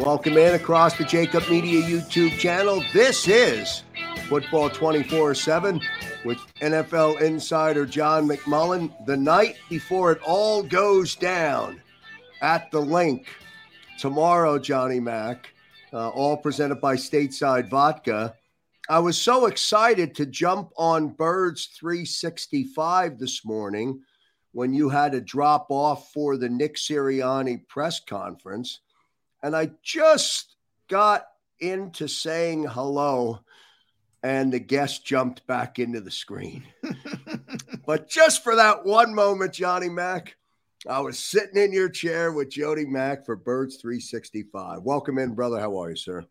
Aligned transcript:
Welcome 0.00 0.38
in 0.38 0.54
across 0.54 0.96
the 0.96 1.04
Jacob 1.04 1.48
Media 1.50 1.82
YouTube 1.82 2.30
channel. 2.38 2.82
This 2.94 3.28
is 3.28 3.82
Football 4.26 4.70
24 4.70 5.34
7 5.34 5.80
with 6.24 6.38
NFL 6.60 7.20
insider 7.20 7.84
John 7.84 8.26
McMullen. 8.26 8.90
The 9.04 9.18
night 9.18 9.56
before 9.68 10.10
it 10.10 10.20
all 10.26 10.62
goes 10.62 11.14
down 11.14 11.82
at 12.40 12.70
the 12.70 12.80
Linc 12.80 13.26
tomorrow, 13.98 14.58
Johnny 14.58 14.98
Mack, 14.98 15.52
uh, 15.92 16.08
all 16.08 16.38
presented 16.38 16.80
by 16.80 16.96
Stateside 16.96 17.68
Vodka. 17.68 18.34
I 18.88 18.98
was 18.98 19.18
so 19.18 19.44
excited 19.44 20.14
to 20.14 20.26
jump 20.26 20.70
on 20.76 21.10
Birds 21.10 21.66
365 21.78 23.18
this 23.18 23.44
morning 23.44 24.00
when 24.52 24.72
you 24.72 24.88
had 24.88 25.12
to 25.12 25.20
drop 25.20 25.66
off 25.68 26.10
for 26.12 26.38
the 26.38 26.48
Nick 26.48 26.76
Sirianni 26.76 27.68
press 27.68 28.00
conference. 28.00 28.80
And 29.42 29.56
I 29.56 29.70
just 29.82 30.56
got 30.88 31.26
into 31.58 32.08
saying 32.08 32.64
hello, 32.64 33.40
and 34.22 34.52
the 34.52 34.60
guest 34.60 35.04
jumped 35.04 35.46
back 35.46 35.78
into 35.78 36.00
the 36.00 36.10
screen. 36.10 36.64
but 37.86 38.08
just 38.08 38.44
for 38.44 38.56
that 38.56 38.84
one 38.84 39.14
moment, 39.14 39.52
Johnny 39.52 39.88
Mack, 39.88 40.36
I 40.88 41.00
was 41.00 41.18
sitting 41.18 41.62
in 41.62 41.72
your 41.72 41.88
chair 41.88 42.32
with 42.32 42.50
Jody 42.50 42.84
Mack 42.84 43.24
for 43.24 43.36
Birds 43.36 43.76
365. 43.76 44.82
Welcome 44.82 45.18
in, 45.18 45.34
brother. 45.34 45.60
How 45.60 45.80
are 45.80 45.90
you, 45.90 45.96
sir? 45.96 46.24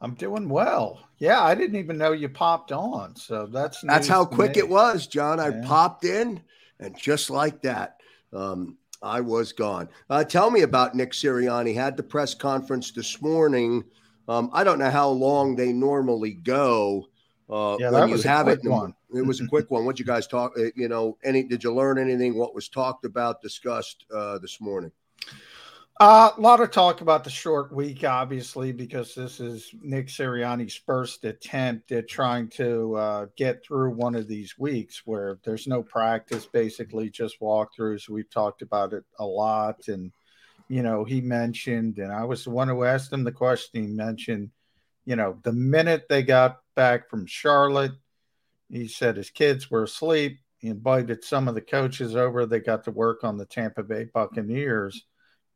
I'm 0.00 0.14
doing 0.14 0.48
well. 0.48 1.00
Yeah, 1.18 1.42
I 1.42 1.54
didn't 1.54 1.76
even 1.76 1.98
know 1.98 2.12
you 2.12 2.28
popped 2.28 2.70
on. 2.70 3.16
So 3.16 3.46
that's 3.46 3.80
that's 3.82 4.06
how 4.06 4.24
quick 4.24 4.54
me. 4.54 4.60
it 4.60 4.68
was, 4.68 5.06
John. 5.06 5.40
I 5.40 5.48
yeah. 5.48 5.62
popped 5.64 6.04
in, 6.04 6.40
and 6.78 6.96
just 6.96 7.30
like 7.30 7.62
that, 7.62 7.96
um, 8.32 8.78
I 9.02 9.20
was 9.20 9.52
gone. 9.52 9.88
Uh, 10.10 10.24
tell 10.24 10.50
me 10.50 10.62
about 10.62 10.94
Nick 10.94 11.12
Sirianni. 11.12 11.74
Had 11.74 11.96
the 11.96 12.02
press 12.02 12.34
conference 12.34 12.90
this 12.90 13.20
morning. 13.22 13.84
Um, 14.26 14.50
I 14.52 14.64
don't 14.64 14.78
know 14.78 14.90
how 14.90 15.08
long 15.08 15.56
they 15.56 15.72
normally 15.72 16.34
go. 16.34 17.06
Uh, 17.48 17.76
yeah, 17.80 17.90
when 17.90 18.08
you 18.10 18.20
have 18.22 18.48
it. 18.48 18.60
One. 18.64 18.94
It 19.14 19.24
was 19.24 19.40
a 19.40 19.46
quick 19.46 19.70
one. 19.70 19.86
What 19.86 19.98
you 19.98 20.04
guys 20.04 20.26
talk? 20.26 20.52
Uh, 20.58 20.64
you 20.76 20.86
know, 20.86 21.16
any? 21.24 21.42
Did 21.42 21.64
you 21.64 21.72
learn 21.72 21.98
anything? 21.98 22.36
What 22.36 22.54
was 22.54 22.68
talked 22.68 23.06
about, 23.06 23.40
discussed 23.40 24.04
uh, 24.14 24.36
this 24.36 24.60
morning? 24.60 24.92
Uh, 26.00 26.30
a 26.36 26.40
lot 26.40 26.60
of 26.60 26.70
talk 26.70 27.00
about 27.00 27.24
the 27.24 27.30
short 27.30 27.72
week, 27.72 28.04
obviously, 28.04 28.70
because 28.70 29.16
this 29.16 29.40
is 29.40 29.74
Nick 29.82 30.06
Sirianni's 30.06 30.76
first 30.76 31.24
attempt 31.24 31.90
at 31.90 32.08
trying 32.08 32.46
to 32.50 32.94
uh, 32.94 33.26
get 33.36 33.64
through 33.64 33.90
one 33.90 34.14
of 34.14 34.28
these 34.28 34.56
weeks 34.56 35.02
where 35.06 35.40
there's 35.42 35.66
no 35.66 35.82
practice, 35.82 36.46
basically 36.46 37.10
just 37.10 37.40
walkthroughs. 37.40 38.08
We've 38.08 38.30
talked 38.30 38.62
about 38.62 38.92
it 38.92 39.02
a 39.18 39.26
lot. 39.26 39.88
And, 39.88 40.12
you 40.68 40.84
know, 40.84 41.02
he 41.02 41.20
mentioned, 41.20 41.98
and 41.98 42.12
I 42.12 42.22
was 42.22 42.44
the 42.44 42.50
one 42.50 42.68
who 42.68 42.84
asked 42.84 43.12
him 43.12 43.24
the 43.24 43.32
question. 43.32 43.82
He 43.82 43.88
mentioned, 43.88 44.50
you 45.04 45.16
know, 45.16 45.36
the 45.42 45.52
minute 45.52 46.04
they 46.08 46.22
got 46.22 46.60
back 46.76 47.10
from 47.10 47.26
Charlotte, 47.26 47.98
he 48.70 48.86
said 48.86 49.16
his 49.16 49.30
kids 49.30 49.68
were 49.68 49.82
asleep. 49.82 50.38
He 50.58 50.68
invited 50.68 51.24
some 51.24 51.48
of 51.48 51.56
the 51.56 51.60
coaches 51.60 52.14
over. 52.14 52.46
They 52.46 52.60
got 52.60 52.84
to 52.84 52.92
work 52.92 53.24
on 53.24 53.36
the 53.36 53.46
Tampa 53.46 53.82
Bay 53.82 54.04
Buccaneers 54.04 55.04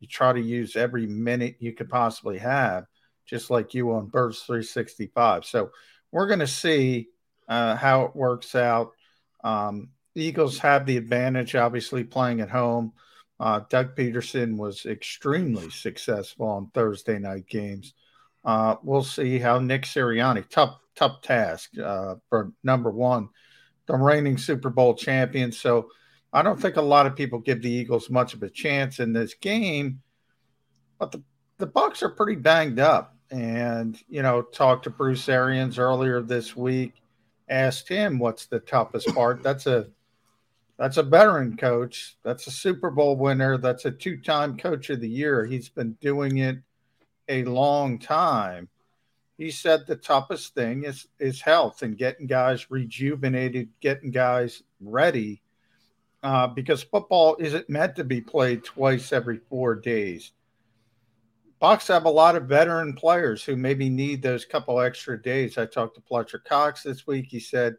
you 0.03 0.09
try 0.09 0.33
to 0.33 0.41
use 0.41 0.75
every 0.75 1.07
minute 1.07 1.57
you 1.61 1.73
could 1.73 1.89
possibly 1.89 2.37
have, 2.39 2.87
just 3.25 3.51
like 3.51 3.73
you 3.73 3.93
on 3.93 4.07
Birds 4.07 4.41
365. 4.43 5.45
So 5.45 5.71
we're 6.11 6.27
going 6.27 6.41
to 6.41 6.47
see 6.49 7.09
uh, 7.49 7.77
how 7.77 8.03
it 8.03 8.17
works 8.17 8.57
out. 8.57 8.91
Um, 9.45 9.91
Eagles 10.17 10.59
have 10.59 10.87
the 10.87 10.97
advantage, 10.97 11.55
obviously, 11.55 12.03
playing 12.03 12.41
at 12.41 12.51
home. 12.51 12.93
Uh, 13.39 13.61
Doug 13.71 13.95
Pederson 13.95 14.57
was 14.57 14.87
extremely 14.87 15.71
successful 15.71 16.49
on 16.49 16.71
Thursday 16.75 17.21
night 17.21 17.47
games. 17.47 17.95
Uh, 18.45 18.77
we'll 18.83 19.05
see 19.05 19.39
how 19.39 19.61
Nick 19.61 19.83
Sirianni, 19.83 20.49
tough, 20.49 20.79
tough 20.97 21.23
task 21.23 21.71
uh, 21.79 22.17
for 22.29 22.53
number 22.65 22.91
one, 22.91 23.29
the 23.87 23.95
reigning 23.95 24.37
Super 24.37 24.69
Bowl 24.69 24.95
champion. 24.95 25.53
So 25.53 25.91
I 26.33 26.43
don't 26.43 26.61
think 26.61 26.77
a 26.77 26.83
lot 26.83 27.07
of 27.07 27.15
people 27.15 27.39
give 27.39 27.63
the 27.63 27.71
Eagles 27.71 28.09
much 28.09 28.33
of 28.33 28.43
a 28.43 28.49
chance 28.49 29.01
in 29.01 29.13
this 29.13 29.35
game, 29.35 30.01
but 30.99 31.13
the, 31.13 31.23
the 31.59 31.67
Bucs 31.67 32.03
are 32.03 32.09
pretty 32.09 32.37
banged 32.37 32.81
up. 32.81 33.15
And, 33.31 33.99
you 34.09 34.23
know, 34.23 34.43
talked 34.43 34.85
to 34.85 34.91
Bruce 34.91 35.29
Arians 35.29 35.79
earlier 35.79 36.21
this 36.21 36.55
week, 36.55 37.03
asked 37.49 37.89
him 37.89 38.19
what's 38.19 38.47
the 38.47 38.61
toughest 38.61 39.09
part. 39.15 39.43
That's 39.43 39.67
a 39.67 39.89
that's 40.79 40.97
a 40.97 41.03
veteran 41.03 41.57
coach. 41.57 42.17
That's 42.25 42.47
a 42.47 42.51
Super 42.51 42.91
Bowl 42.91 43.17
winner. 43.17 43.57
That's 43.57 43.85
a 43.85 43.91
two-time 43.91 44.57
coach 44.57 44.91
of 44.91 45.01
the 45.01 45.09
year. 45.09 45.47
He's 45.47 45.69
been 45.69 45.93
doing 46.01 46.39
it 46.39 46.59
a 47.29 47.45
long 47.45 47.99
time. 47.99 48.69
He 49.39 49.51
said 49.51 49.87
the 49.87 49.97
toughest 49.97 50.55
thing 50.55 50.85
is 50.85 51.09
is 51.19 51.41
health 51.41 51.83
and 51.83 51.97
getting 51.97 52.27
guys 52.27 52.71
rejuvenated, 52.71 53.69
getting 53.81 54.11
guys 54.11 54.63
ready 54.81 55.43
uh, 56.23 56.47
because 56.47 56.83
football 56.83 57.37
isn't 57.39 57.69
meant 57.69 57.97
to 57.97 58.05
be 58.05 58.21
played 58.21 58.65
twice 58.65 59.13
every 59.13 59.39
four 59.49 59.75
days. 59.75 60.33
Bucs 61.61 61.89
have 61.89 62.05
a 62.05 62.11
lot 62.11 62.35
of 62.35 62.49
veteran 62.49 62.95
players 62.95 63.45
who 63.45 63.57
maybe 63.57 63.89
need 63.89 64.21
those 64.23 64.45
couple 64.45 64.81
extra 64.81 65.21
days. 65.21 65.59
I 65.59 65.67
talked 65.67 65.95
to 65.95 66.03
Fletcher 66.03 66.41
Cox 66.41 66.83
this 66.83 67.07
week. 67.07 67.27
He 67.29 67.39
said 67.39 67.77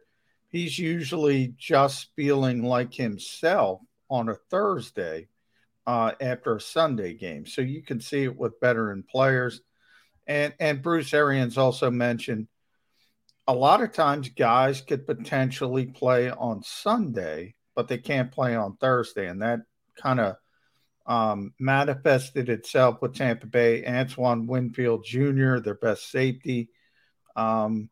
he's 0.48 0.78
usually 0.78 1.54
just 1.58 2.08
feeling 2.16 2.62
like 2.62 2.94
himself 2.94 3.80
on 4.08 4.30
a 4.30 4.36
Thursday 4.50 5.28
uh, 5.86 6.12
after 6.20 6.56
a 6.56 6.60
Sunday 6.60 7.14
game. 7.14 7.44
So 7.44 7.60
you 7.60 7.82
can 7.82 8.00
see 8.00 8.24
it 8.24 8.36
with 8.36 8.60
veteran 8.60 9.02
players. 9.02 9.60
And 10.26 10.54
and 10.58 10.80
Bruce 10.80 11.12
Arians 11.12 11.58
also 11.58 11.90
mentioned 11.90 12.48
a 13.46 13.54
lot 13.54 13.82
of 13.82 13.92
times 13.92 14.30
guys 14.30 14.80
could 14.80 15.06
potentially 15.06 15.86
play 15.86 16.30
on 16.30 16.62
Sunday 16.62 17.54
but 17.74 17.88
they 17.88 17.98
can't 17.98 18.32
play 18.32 18.54
on 18.54 18.76
Thursday. 18.76 19.26
And 19.26 19.42
that 19.42 19.60
kind 19.96 20.20
of 20.20 20.36
um, 21.06 21.52
manifested 21.58 22.48
itself 22.48 23.02
with 23.02 23.14
Tampa 23.14 23.46
Bay. 23.46 23.84
Antoine 23.86 24.46
Winfield 24.46 25.04
Jr., 25.04 25.58
their 25.58 25.74
best 25.74 26.10
safety, 26.10 26.70
um, 27.36 27.90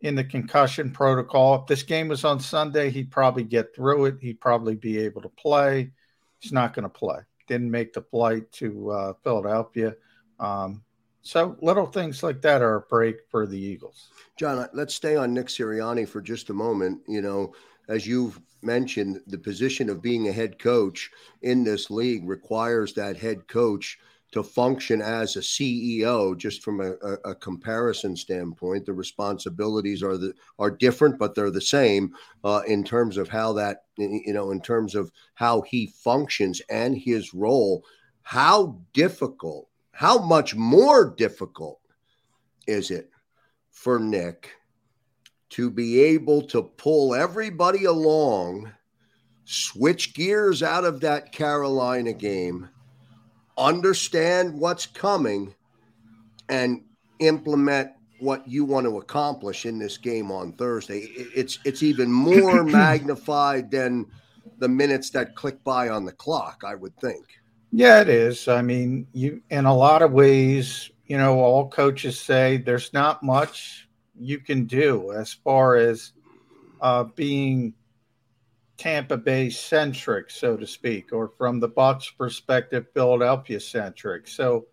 in 0.00 0.14
the 0.14 0.24
concussion 0.24 0.90
protocol. 0.90 1.56
If 1.56 1.66
this 1.66 1.82
game 1.82 2.08
was 2.08 2.24
on 2.24 2.40
Sunday, 2.40 2.90
he'd 2.90 3.10
probably 3.10 3.44
get 3.44 3.74
through 3.74 4.06
it. 4.06 4.16
He'd 4.20 4.40
probably 4.40 4.74
be 4.74 4.98
able 4.98 5.22
to 5.22 5.28
play. 5.28 5.92
He's 6.38 6.52
not 6.52 6.72
going 6.72 6.84
to 6.84 6.88
play. 6.88 7.18
Didn't 7.46 7.70
make 7.70 7.92
the 7.92 8.02
flight 8.02 8.50
to 8.52 8.90
uh, 8.90 9.12
Philadelphia. 9.22 9.94
Um, 10.38 10.82
so 11.22 11.56
little 11.60 11.86
things 11.86 12.22
like 12.22 12.40
that 12.42 12.62
are 12.62 12.76
a 12.76 12.80
break 12.80 13.16
for 13.30 13.46
the 13.46 13.58
Eagles. 13.58 14.08
John, 14.38 14.66
let's 14.72 14.94
stay 14.94 15.16
on 15.16 15.34
Nick 15.34 15.48
Sirianni 15.48 16.08
for 16.08 16.22
just 16.22 16.48
a 16.48 16.54
moment. 16.54 17.02
You 17.06 17.20
know, 17.20 17.52
as 17.88 18.06
you've 18.06 18.40
mentioned, 18.62 19.20
the 19.26 19.38
position 19.38 19.88
of 19.88 20.02
being 20.02 20.28
a 20.28 20.32
head 20.32 20.58
coach 20.58 21.10
in 21.42 21.64
this 21.64 21.90
league 21.90 22.28
requires 22.28 22.92
that 22.94 23.16
head 23.16 23.48
coach 23.48 23.98
to 24.32 24.42
function 24.42 25.02
as 25.02 25.36
a 25.36 25.40
CEO. 25.40 26.36
Just 26.36 26.62
from 26.62 26.80
a, 26.80 26.92
a, 27.24 27.34
comparison 27.34 28.14
standpoint, 28.16 28.86
the 28.86 28.92
responsibilities 28.92 30.02
are 30.02 30.16
the 30.16 30.32
are 30.58 30.70
different, 30.70 31.18
but 31.18 31.34
they're 31.34 31.50
the 31.50 31.60
same 31.60 32.14
uh, 32.44 32.62
in 32.66 32.84
terms 32.84 33.16
of 33.16 33.28
how 33.28 33.52
that 33.54 33.84
you 33.96 34.32
know 34.32 34.50
in 34.50 34.60
terms 34.60 34.94
of 34.94 35.10
how 35.34 35.62
he 35.62 35.86
functions 35.86 36.60
and 36.70 36.96
his 36.96 37.34
role. 37.34 37.84
How 38.22 38.78
difficult? 38.92 39.68
How 39.92 40.18
much 40.18 40.54
more 40.54 41.14
difficult 41.16 41.80
is 42.66 42.90
it 42.90 43.10
for 43.70 43.98
Nick 43.98 44.50
to 45.50 45.70
be 45.70 46.00
able 46.00 46.42
to 46.42 46.62
pull 46.62 47.14
everybody 47.14 47.84
along, 47.84 48.70
switch 49.44 50.14
gears 50.14 50.62
out 50.62 50.84
of 50.84 51.00
that 51.00 51.32
Carolina 51.32 52.12
game, 52.12 52.68
understand 53.58 54.58
what's 54.58 54.86
coming, 54.86 55.54
and 56.48 56.82
implement 57.18 57.90
what 58.20 58.46
you 58.46 58.64
want 58.64 58.86
to 58.86 58.98
accomplish 58.98 59.66
in 59.66 59.78
this 59.78 59.96
game 59.96 60.30
on 60.30 60.52
Thursday. 60.52 61.08
It's 61.16 61.58
it's 61.64 61.82
even 61.82 62.12
more 62.12 62.62
magnified 62.64 63.70
than 63.70 64.06
the 64.58 64.68
minutes 64.68 65.10
that 65.10 65.34
click 65.34 65.62
by 65.64 65.88
on 65.88 66.04
the 66.04 66.12
clock, 66.12 66.62
I 66.64 66.74
would 66.74 66.96
think. 66.98 67.26
Yeah, 67.72 68.00
it 68.00 68.08
is. 68.08 68.46
I 68.46 68.62
mean, 68.62 69.06
you 69.12 69.42
in 69.50 69.64
a 69.64 69.74
lot 69.74 70.02
of 70.02 70.12
ways, 70.12 70.90
you 71.06 71.18
know, 71.18 71.40
all 71.40 71.68
coaches 71.68 72.20
say 72.20 72.56
there's 72.58 72.92
not 72.92 73.22
much 73.22 73.88
you 74.20 74.38
can 74.38 74.66
do 74.66 75.12
as 75.12 75.32
far 75.32 75.76
as 75.76 76.12
uh, 76.80 77.04
being 77.04 77.74
Tampa 78.76 79.16
Bay 79.16 79.50
centric, 79.50 80.30
so 80.30 80.56
to 80.56 80.66
speak, 80.66 81.12
or 81.12 81.28
from 81.36 81.60
the 81.60 81.68
Bucs 81.68 82.16
perspective, 82.16 82.86
Philadelphia 82.94 83.60
centric. 83.60 84.26
So, 84.26 84.66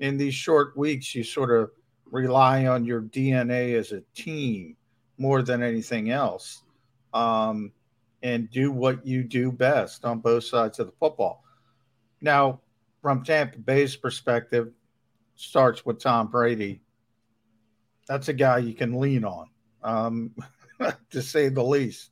in 0.00 0.16
these 0.16 0.34
short 0.34 0.76
weeks, 0.76 1.14
you 1.14 1.22
sort 1.22 1.50
of 1.50 1.70
rely 2.10 2.66
on 2.66 2.84
your 2.84 3.02
DNA 3.02 3.74
as 3.78 3.92
a 3.92 4.02
team 4.14 4.76
more 5.16 5.42
than 5.42 5.62
anything 5.62 6.10
else, 6.10 6.62
um, 7.14 7.72
and 8.22 8.50
do 8.50 8.72
what 8.72 9.06
you 9.06 9.22
do 9.22 9.52
best 9.52 10.04
on 10.04 10.18
both 10.18 10.44
sides 10.44 10.80
of 10.80 10.86
the 10.86 10.92
football. 10.98 11.44
Now, 12.20 12.60
from 13.00 13.22
Tampa 13.22 13.58
Bay's 13.58 13.94
perspective, 13.94 14.72
starts 15.36 15.84
with 15.84 16.00
Tom 16.00 16.28
Brady. 16.28 16.80
That's 18.12 18.28
a 18.28 18.34
guy 18.34 18.58
you 18.58 18.74
can 18.74 19.00
lean 19.00 19.24
on, 19.24 19.48
um, 19.82 20.36
to 21.12 21.22
say 21.22 21.48
the 21.48 21.64
least. 21.64 22.10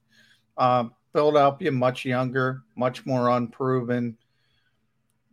Um, 0.56 0.94
Philadelphia, 1.12 1.70
much 1.70 2.06
younger, 2.06 2.62
much 2.74 3.04
more 3.04 3.28
unproven. 3.28 4.16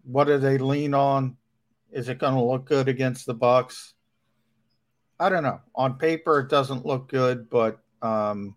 What 0.03 0.25
do 0.25 0.37
they 0.37 0.57
lean 0.57 0.93
on? 0.93 1.37
Is 1.89 2.09
it 2.09 2.19
going 2.19 2.33
to 2.33 2.43
look 2.43 2.65
good 2.65 2.89
against 2.89 3.25
the 3.25 3.33
Bucs? 3.33 3.93
I 5.17 5.29
don't 5.29 5.43
know. 5.43 5.61
On 5.73 5.97
paper, 5.97 6.39
it 6.41 6.49
doesn't 6.49 6.85
look 6.85 7.07
good, 7.07 7.49
but 7.49 7.79
um, 8.01 8.53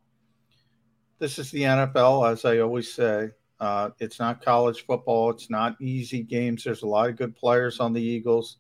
this 1.20 1.38
is 1.38 1.52
the 1.52 1.62
NFL, 1.62 2.28
as 2.28 2.44
I 2.44 2.58
always 2.58 2.92
say. 2.92 3.30
Uh, 3.60 3.90
it's 4.00 4.18
not 4.18 4.44
college 4.44 4.84
football. 4.84 5.30
It's 5.30 5.48
not 5.48 5.80
easy 5.80 6.24
games. 6.24 6.64
There's 6.64 6.82
a 6.82 6.88
lot 6.88 7.08
of 7.08 7.14
good 7.14 7.36
players 7.36 7.78
on 7.78 7.92
the 7.92 8.02
Eagles. 8.02 8.56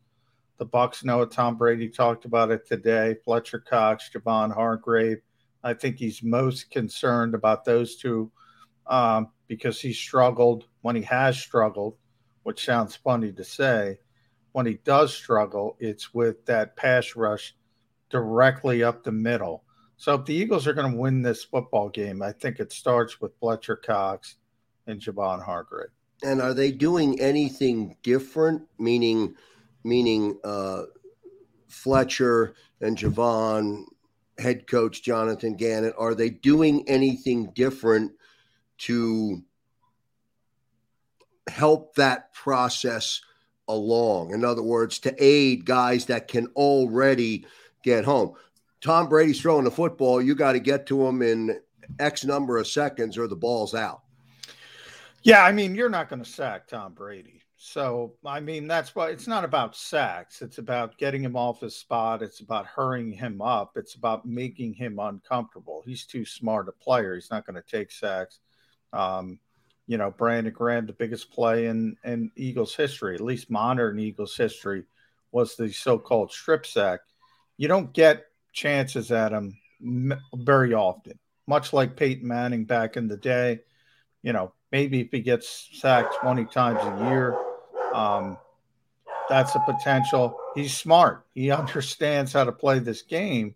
The 0.60 0.66
Bucs 0.66 1.02
know 1.06 1.22
it. 1.22 1.30
Tom 1.30 1.56
Brady 1.56 1.88
talked 1.88 2.26
about 2.26 2.50
it 2.50 2.66
today. 2.66 3.16
Fletcher 3.24 3.60
Cox, 3.60 4.10
Javon 4.14 4.52
Hargrave. 4.52 5.22
I 5.64 5.72
think 5.72 5.96
he's 5.96 6.22
most 6.22 6.70
concerned 6.70 7.34
about 7.34 7.64
those 7.64 7.96
two 7.96 8.30
um, 8.86 9.30
because 9.48 9.80
he 9.80 9.94
struggled 9.94 10.66
when 10.82 10.96
he 10.96 11.02
has 11.02 11.38
struggled, 11.38 11.96
which 12.42 12.62
sounds 12.62 12.94
funny 12.94 13.32
to 13.32 13.42
say. 13.42 14.00
When 14.52 14.66
he 14.66 14.74
does 14.84 15.14
struggle, 15.14 15.78
it's 15.80 16.12
with 16.12 16.44
that 16.44 16.76
pass 16.76 17.16
rush 17.16 17.56
directly 18.10 18.82
up 18.82 19.02
the 19.02 19.12
middle. 19.12 19.64
So 19.96 20.16
if 20.16 20.26
the 20.26 20.34
Eagles 20.34 20.66
are 20.66 20.74
going 20.74 20.92
to 20.92 20.98
win 20.98 21.22
this 21.22 21.42
football 21.42 21.88
game, 21.88 22.20
I 22.20 22.32
think 22.32 22.60
it 22.60 22.70
starts 22.70 23.18
with 23.18 23.32
Fletcher 23.40 23.76
Cox 23.76 24.36
and 24.86 25.00
Javon 25.00 25.42
Hargrave. 25.42 25.88
And 26.22 26.42
are 26.42 26.52
they 26.52 26.70
doing 26.70 27.18
anything 27.18 27.96
different? 28.02 28.68
Meaning, 28.78 29.36
meaning 29.84 30.38
uh, 30.44 30.84
Fletcher 31.68 32.54
and 32.80 32.96
Javon, 32.96 33.84
head 34.38 34.66
coach 34.66 35.02
Jonathan 35.02 35.54
Gannon, 35.54 35.92
are 35.98 36.14
they 36.14 36.30
doing 36.30 36.88
anything 36.88 37.52
different 37.54 38.12
to 38.78 39.42
help 41.48 41.94
that 41.96 42.32
process 42.32 43.20
along? 43.68 44.32
In 44.32 44.44
other 44.44 44.62
words, 44.62 44.98
to 45.00 45.14
aid 45.18 45.64
guys 45.64 46.06
that 46.06 46.28
can 46.28 46.46
already– 46.56 47.46
get 47.82 48.04
home. 48.04 48.34
Tom 48.80 49.08
Brady's 49.08 49.40
throwing 49.40 49.64
the 49.64 49.70
football. 49.70 50.22
You 50.22 50.34
got 50.34 50.52
to 50.52 50.60
get 50.60 50.86
to 50.86 51.06
him 51.06 51.22
in 51.22 51.60
X 51.98 52.24
number 52.24 52.58
of 52.58 52.66
seconds 52.66 53.18
or 53.18 53.26
the 53.26 53.36
ball's 53.36 53.74
out. 53.74 54.02
Yeah, 55.22 55.44
I 55.44 55.52
mean, 55.52 55.74
you're 55.74 55.90
not 55.90 56.08
going 56.08 56.22
to 56.22 56.28
sack 56.28 56.66
Tom 56.66 56.94
Brady. 56.94 57.39
So, 57.62 58.14
I 58.24 58.40
mean, 58.40 58.66
that's 58.66 58.94
why 58.94 59.10
it's 59.10 59.26
not 59.26 59.44
about 59.44 59.76
sacks. 59.76 60.40
It's 60.40 60.56
about 60.56 60.96
getting 60.96 61.22
him 61.22 61.36
off 61.36 61.60
his 61.60 61.76
spot. 61.76 62.22
It's 62.22 62.40
about 62.40 62.66
hurrying 62.66 63.12
him 63.12 63.42
up. 63.42 63.72
It's 63.76 63.96
about 63.96 64.24
making 64.24 64.72
him 64.72 64.98
uncomfortable. 64.98 65.82
He's 65.84 66.06
too 66.06 66.24
smart 66.24 66.70
a 66.70 66.72
player. 66.72 67.14
He's 67.14 67.30
not 67.30 67.44
going 67.44 67.62
to 67.62 67.70
take 67.70 67.92
sacks. 67.92 68.38
Um, 68.94 69.38
you 69.86 69.98
know, 69.98 70.10
Brandon 70.10 70.54
Graham, 70.54 70.86
the 70.86 70.94
biggest 70.94 71.30
play 71.32 71.66
in, 71.66 71.96
in 72.02 72.30
Eagles 72.34 72.74
history, 72.74 73.14
at 73.14 73.20
least 73.20 73.50
modern 73.50 73.98
Eagles 73.98 74.36
history, 74.36 74.84
was 75.30 75.54
the 75.56 75.70
so 75.70 75.98
called 75.98 76.32
strip 76.32 76.64
sack 76.64 77.00
you 77.60 77.68
don't 77.68 77.92
get 77.92 78.24
chances 78.54 79.12
at 79.12 79.32
him 79.32 79.54
very 80.34 80.72
often. 80.72 81.18
Much 81.46 81.74
like 81.74 81.94
Peyton 81.94 82.26
Manning 82.26 82.64
back 82.64 82.96
in 82.96 83.06
the 83.06 83.18
day, 83.18 83.60
you 84.22 84.32
know, 84.32 84.54
maybe 84.72 85.02
if 85.02 85.08
he 85.12 85.20
gets 85.20 85.68
sacked 85.74 86.14
20 86.22 86.46
times 86.46 86.80
a 86.80 87.10
year, 87.10 87.36
um, 87.94 88.38
that's 89.28 89.54
a 89.54 89.60
potential. 89.60 90.36
He's 90.54 90.76
smart. 90.76 91.26
He 91.34 91.50
understands 91.50 92.32
how 92.32 92.44
to 92.44 92.52
play 92.52 92.78
this 92.78 93.02
game. 93.02 93.54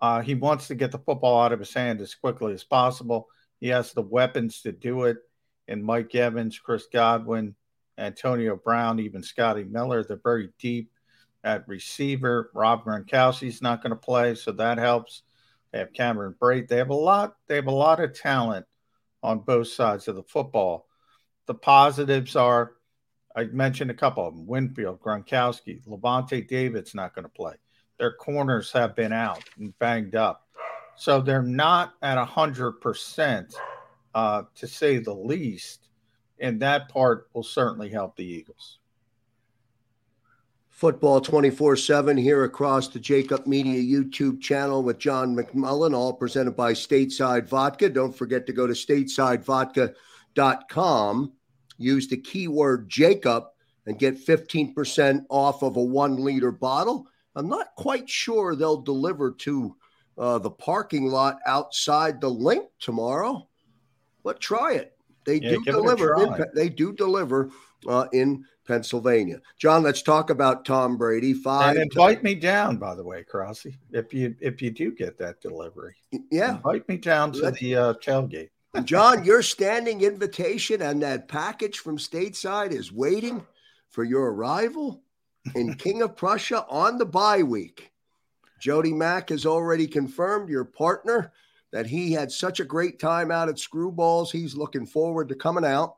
Uh, 0.00 0.20
he 0.20 0.34
wants 0.34 0.68
to 0.68 0.74
get 0.74 0.92
the 0.92 0.98
football 0.98 1.42
out 1.42 1.52
of 1.52 1.58
his 1.58 1.74
hand 1.74 2.00
as 2.00 2.14
quickly 2.14 2.52
as 2.52 2.64
possible. 2.64 3.28
He 3.60 3.68
has 3.68 3.92
the 3.92 4.02
weapons 4.02 4.62
to 4.62 4.72
do 4.72 5.04
it. 5.04 5.18
And 5.66 5.84
Mike 5.84 6.14
Evans, 6.14 6.58
Chris 6.58 6.86
Godwin, 6.92 7.54
Antonio 7.98 8.56
Brown, 8.56 9.00
even 9.00 9.22
Scotty 9.22 9.64
Miller, 9.64 10.04
they're 10.04 10.20
very 10.22 10.50
deep 10.58 10.90
at 11.44 11.68
receiver. 11.68 12.50
Rob 12.54 12.84
Gronkowski's 12.84 13.60
not 13.60 13.82
going 13.82 13.90
to 13.90 13.96
play, 13.96 14.34
so 14.34 14.52
that 14.52 14.78
helps. 14.78 15.22
They 15.72 15.80
have 15.80 15.92
Cameron 15.92 16.34
Brate. 16.40 16.68
They 16.68 16.76
have 16.76 16.90
a 16.90 16.94
lot. 16.94 17.34
They 17.46 17.56
have 17.56 17.66
a 17.66 17.72
lot 17.72 18.00
of 18.00 18.14
talent 18.14 18.66
on 19.22 19.40
both 19.40 19.68
sides 19.68 20.08
of 20.08 20.16
the 20.16 20.22
football. 20.22 20.86
The 21.46 21.54
positives 21.54 22.36
are, 22.36 22.72
I 23.38 23.44
mentioned 23.52 23.92
a 23.92 23.94
couple 23.94 24.26
of 24.26 24.34
them: 24.34 24.46
Winfield, 24.46 25.00
Gronkowski, 25.00 25.80
Lavonte 25.86 26.48
David's 26.48 26.94
not 26.94 27.14
going 27.14 27.24
to 27.24 27.30
play. 27.30 27.54
Their 27.98 28.12
corners 28.12 28.72
have 28.72 28.96
been 28.96 29.12
out 29.12 29.44
and 29.58 29.78
banged 29.78 30.16
up, 30.16 30.48
so 30.96 31.20
they're 31.20 31.40
not 31.40 31.94
at 32.02 32.18
a 32.18 32.24
hundred 32.24 32.80
percent, 32.80 33.54
uh, 34.12 34.42
to 34.56 34.66
say 34.66 34.98
the 34.98 35.14
least. 35.14 35.86
And 36.40 36.60
that 36.62 36.88
part 36.88 37.28
will 37.32 37.44
certainly 37.44 37.90
help 37.90 38.16
the 38.16 38.24
Eagles. 38.24 38.78
Football 40.68 41.20
24 41.20 41.76
7 41.76 42.16
here 42.16 42.44
across 42.44 42.88
the 42.88 43.00
Jacob 43.00 43.46
Media 43.46 43.80
YouTube 43.80 44.40
channel 44.40 44.82
with 44.82 44.98
John 44.98 45.36
McMullen, 45.36 45.94
all 45.94 46.12
presented 46.12 46.56
by 46.56 46.72
Stateside 46.72 47.48
Vodka. 47.48 47.88
Don't 47.88 48.16
forget 48.16 48.46
to 48.46 48.52
go 48.52 48.66
to 48.66 48.72
statesidevodka.com, 48.72 51.32
use 51.78 52.08
the 52.08 52.16
keyword 52.16 52.88
Jacob 52.88 53.44
and 53.86 53.98
get 53.98 54.24
15% 54.24 55.24
off 55.30 55.62
of 55.62 55.76
a 55.76 55.82
one 55.82 56.16
liter 56.16 56.52
bottle. 56.52 57.06
I'm 57.34 57.48
not 57.48 57.74
quite 57.76 58.08
sure 58.08 58.54
they'll 58.54 58.82
deliver 58.82 59.32
to 59.32 59.76
uh, 60.18 60.38
the 60.38 60.50
parking 60.50 61.06
lot 61.06 61.38
outside 61.46 62.20
the 62.20 62.28
Linc 62.28 62.66
tomorrow, 62.80 63.48
but 64.24 64.40
try 64.40 64.74
it. 64.74 64.94
They 65.24 65.36
yeah, 65.36 65.50
do 65.50 65.64
deliver. 65.64 66.22
In, 66.22 66.44
they 66.54 66.68
do 66.68 66.92
deliver 66.92 67.50
uh, 67.86 68.06
in 68.12 68.44
Pennsylvania. 68.66 69.40
John, 69.58 69.82
let's 69.82 70.02
talk 70.02 70.30
about 70.30 70.64
Tom 70.64 70.96
Brady. 70.96 71.32
Five. 71.32 71.76
And 71.76 71.90
invite 71.90 72.22
me 72.22 72.34
down, 72.34 72.76
by 72.76 72.94
the 72.94 73.04
way, 73.04 73.24
Crossy, 73.24 73.76
if 73.92 74.12
you 74.12 74.34
if 74.40 74.60
you 74.60 74.70
do 74.70 74.92
get 74.92 75.18
that 75.18 75.40
delivery. 75.40 75.96
Yeah, 76.30 76.56
invite 76.56 76.88
me 76.88 76.96
down 76.96 77.32
to 77.32 77.50
the 77.50 77.76
uh, 77.76 77.94
tailgate. 77.94 78.50
John, 78.84 79.24
your 79.24 79.42
standing 79.42 80.02
invitation 80.02 80.82
and 80.82 81.02
that 81.02 81.28
package 81.28 81.78
from 81.78 81.98
stateside 81.98 82.72
is 82.72 82.92
waiting 82.92 83.46
for 83.88 84.04
your 84.04 84.32
arrival 84.32 85.02
in 85.54 85.74
King 85.78 86.02
of 86.02 86.16
Prussia 86.16 86.66
on 86.68 86.98
the 86.98 87.06
bye 87.06 87.42
week. 87.42 87.90
Jody 88.60 88.92
Mack 88.92 89.30
has 89.30 89.46
already 89.46 89.86
confirmed 89.86 90.48
your 90.48 90.64
partner 90.64 91.32
that 91.72 91.86
he 91.86 92.12
had 92.12 92.30
such 92.30 92.60
a 92.60 92.64
great 92.64 92.98
time 92.98 93.30
out 93.30 93.48
at 93.48 93.56
Screwballs. 93.56 94.30
He's 94.30 94.54
looking 94.54 94.86
forward 94.86 95.28
to 95.28 95.34
coming 95.34 95.64
out. 95.64 95.96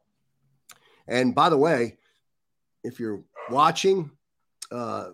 And 1.09 1.35
by 1.35 1.49
the 1.49 1.57
way, 1.57 1.97
if 2.85 3.01
you're 3.01 3.23
watching 3.51 4.11
uh, 4.71 5.11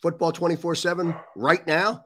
football 0.00 0.32
24 0.32 0.74
7 0.74 1.14
right 1.34 1.66
now, 1.66 2.04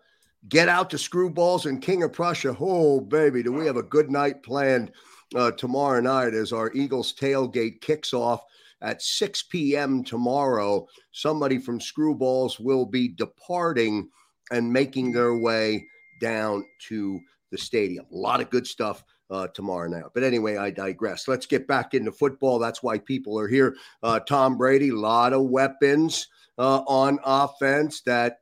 get 0.49 0.69
out 0.69 0.91
to 0.91 0.97
Screwballs 0.97 1.67
and 1.67 1.83
King 1.83 2.03
of 2.03 2.13
Prussia. 2.13 2.57
Oh, 2.59 3.01
baby, 3.01 3.43
do 3.43 3.53
we 3.53 3.67
have 3.67 3.77
a 3.77 3.83
good 3.83 4.11
night 4.11 4.43
planned 4.43 4.93
uh, 5.35 5.51
tomorrow 5.53 6.01
night 6.01 6.35
as 6.35 6.53
our 6.53 6.73
Eagles 6.75 7.15
tailgate 7.15 7.81
kicks 7.81 8.13
off 8.13 8.43
at 8.83 9.03
6 9.03 9.45
p.m. 9.45 10.05
tomorrow. 10.05 10.87
Somebody 11.13 11.59
from 11.59 11.81
Screwballs 11.81 12.61
will 12.61 12.87
be 12.87 13.09
departing 13.09 14.09
and 14.51 14.73
making 14.73 15.13
their 15.13 15.37
way 15.37 15.87
down 16.21 16.65
to 16.89 17.21
the 17.51 17.59
stadium. 17.59 18.07
A 18.13 18.17
lot 18.17 18.41
of 18.41 18.51
good 18.51 18.67
stuff 18.67 19.03
uh, 19.31 19.49
tomorrow 19.49 19.89
night. 19.89 20.05
But 20.15 20.23
anyway, 20.23 20.57
I 20.57 20.71
digress. 20.71 21.27
Let's 21.27 21.47
get 21.47 21.67
back 21.67 21.95
into 21.95 22.13
football. 22.13 22.59
That's 22.59 22.83
why 22.83 22.99
people 22.99 23.39
are 23.39 23.49
here. 23.49 23.77
Uh, 24.03 24.21
Tom 24.21 24.57
Brady, 24.57 24.91
a 24.91 24.97
lot 24.97 25.33
of 25.33 25.45
weapons 25.45 26.29
uh, 26.59 26.83
on 26.87 27.19
offense. 27.25 28.03
That 28.03 28.39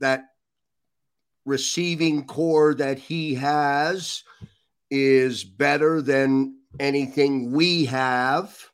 that 0.00 0.24
receiving 1.48 2.24
corps 2.26 2.74
that 2.74 2.98
he 2.98 3.34
has 3.34 4.22
is 4.90 5.44
better 5.44 6.02
than 6.02 6.58
anything 6.78 7.52
we 7.52 7.86
have, 7.86 8.70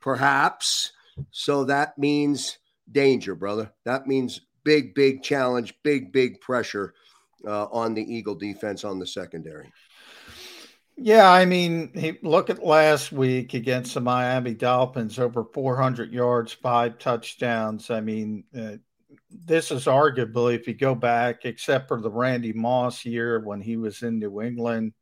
perhaps. 0.00 0.92
So 1.30 1.64
that 1.64 1.96
means 1.96 2.58
danger, 2.90 3.34
brother. 3.34 3.72
That 3.84 4.06
means 4.06 4.40
big, 4.64 4.94
big 4.94 5.22
challenge, 5.22 5.74
big, 5.82 6.12
big 6.12 6.40
pressure 6.40 6.94
uh, 7.46 7.66
on 7.66 7.94
the 7.94 8.02
Eagle 8.02 8.34
defense 8.34 8.84
on 8.84 8.98
the 8.98 9.06
secondary. 9.06 9.72
Yeah, 11.00 11.30
I 11.30 11.44
mean, 11.44 11.92
he, 11.94 12.18
look 12.22 12.50
at 12.50 12.64
last 12.64 13.12
week 13.12 13.54
against 13.54 13.94
the 13.94 14.00
Miami 14.00 14.54
Dolphins, 14.54 15.20
over 15.20 15.44
400 15.44 16.12
yards, 16.12 16.52
five 16.52 16.98
touchdowns. 16.98 17.88
I 17.90 18.00
mean, 18.00 18.42
uh, 18.56 18.78
this 19.30 19.70
is 19.70 19.84
arguably, 19.84 20.54
if 20.54 20.66
you 20.66 20.74
go 20.74 20.94
back, 20.94 21.44
except 21.44 21.88
for 21.88 22.00
the 22.00 22.10
Randy 22.10 22.52
Moss 22.52 23.04
year 23.04 23.40
when 23.40 23.60
he 23.60 23.76
was 23.76 24.02
in 24.02 24.18
New 24.18 24.40
England, 24.40 24.92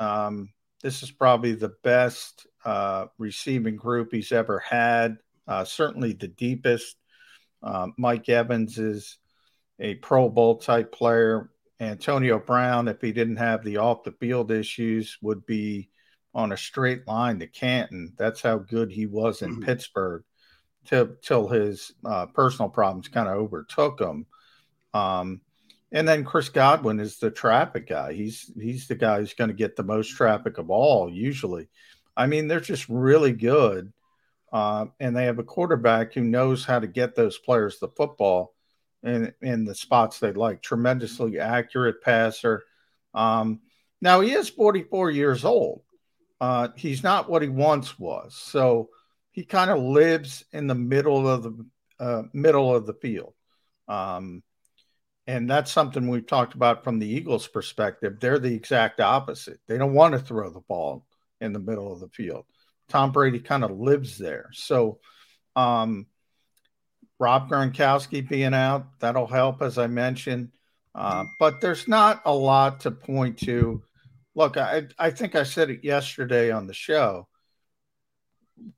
um, 0.00 0.50
this 0.82 1.02
is 1.02 1.10
probably 1.10 1.52
the 1.52 1.74
best 1.82 2.46
uh, 2.64 3.06
receiving 3.18 3.76
group 3.76 4.12
he's 4.12 4.32
ever 4.32 4.58
had. 4.58 5.18
Uh, 5.46 5.64
certainly 5.64 6.12
the 6.12 6.28
deepest. 6.28 6.96
Uh, 7.62 7.88
Mike 7.96 8.28
Evans 8.28 8.78
is 8.78 9.18
a 9.78 9.94
Pro 9.96 10.28
Bowl 10.28 10.56
type 10.56 10.92
player. 10.92 11.50
Antonio 11.80 12.38
Brown, 12.38 12.88
if 12.88 13.00
he 13.00 13.12
didn't 13.12 13.36
have 13.36 13.64
the 13.64 13.78
off 13.78 14.04
the 14.04 14.12
field 14.12 14.50
issues, 14.50 15.16
would 15.22 15.44
be 15.46 15.90
on 16.34 16.52
a 16.52 16.56
straight 16.56 17.06
line 17.06 17.38
to 17.38 17.46
Canton. 17.46 18.14
That's 18.18 18.42
how 18.42 18.58
good 18.58 18.90
he 18.90 19.06
was 19.06 19.42
in 19.42 19.52
mm-hmm. 19.52 19.64
Pittsburgh 19.64 20.24
till, 20.84 21.48
his 21.48 21.92
uh, 22.04 22.26
personal 22.26 22.68
problems 22.68 23.08
kind 23.08 23.28
of 23.28 23.36
overtook 23.36 24.00
him. 24.00 24.26
Um, 24.92 25.40
and 25.92 26.08
then 26.08 26.24
Chris 26.24 26.48
Godwin 26.48 26.98
is 26.98 27.18
the 27.18 27.30
traffic 27.30 27.88
guy. 27.88 28.12
He's 28.12 28.50
he's 28.60 28.88
the 28.88 28.96
guy 28.96 29.20
who's 29.20 29.34
going 29.34 29.48
to 29.48 29.54
get 29.54 29.76
the 29.76 29.84
most 29.84 30.08
traffic 30.08 30.58
of 30.58 30.70
all 30.70 31.08
usually. 31.08 31.68
I 32.16 32.26
mean, 32.26 32.48
they're 32.48 32.60
just 32.60 32.88
really 32.88 33.32
good, 33.32 33.92
uh, 34.52 34.86
and 34.98 35.16
they 35.16 35.26
have 35.26 35.38
a 35.38 35.44
quarterback 35.44 36.12
who 36.12 36.22
knows 36.22 36.64
how 36.64 36.80
to 36.80 36.88
get 36.88 37.14
those 37.14 37.38
players 37.38 37.78
the 37.78 37.88
football 37.88 38.54
in 39.04 39.32
in 39.40 39.64
the 39.64 39.74
spots 39.74 40.18
they 40.18 40.32
like. 40.32 40.62
Tremendously 40.62 41.38
accurate 41.38 42.02
passer. 42.02 42.64
Um, 43.14 43.60
now 44.00 44.20
he 44.20 44.32
is 44.32 44.48
44 44.48 45.12
years 45.12 45.44
old. 45.44 45.82
Uh, 46.40 46.68
he's 46.76 47.04
not 47.04 47.30
what 47.30 47.42
he 47.42 47.48
once 47.48 47.98
was, 47.98 48.34
so 48.34 48.90
he 49.34 49.44
kind 49.44 49.68
of 49.68 49.80
lives 49.80 50.44
in 50.52 50.68
the 50.68 50.76
middle 50.76 51.28
of 51.28 51.42
the 51.42 51.66
uh, 51.98 52.22
middle 52.32 52.74
of 52.74 52.86
the 52.86 52.94
field. 52.94 53.34
Um, 53.88 54.44
and 55.26 55.50
that's 55.50 55.72
something 55.72 56.08
we've 56.08 56.26
talked 56.26 56.54
about 56.54 56.84
from 56.84 57.00
the 57.00 57.08
Eagles' 57.08 57.48
perspective. 57.48 58.20
They're 58.20 58.38
the 58.38 58.54
exact 58.54 59.00
opposite. 59.00 59.58
They 59.66 59.76
don't 59.76 59.92
want 59.92 60.12
to 60.12 60.20
throw 60.20 60.50
the 60.50 60.60
ball 60.60 61.04
in 61.40 61.52
the 61.52 61.58
middle 61.58 61.92
of 61.92 61.98
the 61.98 62.08
field. 62.10 62.44
Tom 62.88 63.10
Brady 63.10 63.40
kind 63.40 63.64
of 63.64 63.72
lives 63.72 64.18
there. 64.18 64.50
So, 64.52 65.00
um, 65.56 66.06
Rob 67.18 67.50
Gronkowski 67.50 68.28
being 68.28 68.54
out, 68.54 69.00
that'll 69.00 69.26
help, 69.26 69.62
as 69.62 69.78
I 69.78 69.88
mentioned. 69.88 70.50
Uh, 70.94 71.24
but 71.40 71.60
there's 71.60 71.88
not 71.88 72.22
a 72.24 72.32
lot 72.32 72.80
to 72.80 72.92
point 72.92 73.38
to. 73.40 73.82
Look, 74.36 74.56
I, 74.56 74.84
I 74.96 75.10
think 75.10 75.34
I 75.34 75.42
said 75.42 75.70
it 75.70 75.82
yesterday 75.82 76.52
on 76.52 76.68
the 76.68 76.74
show. 76.74 77.26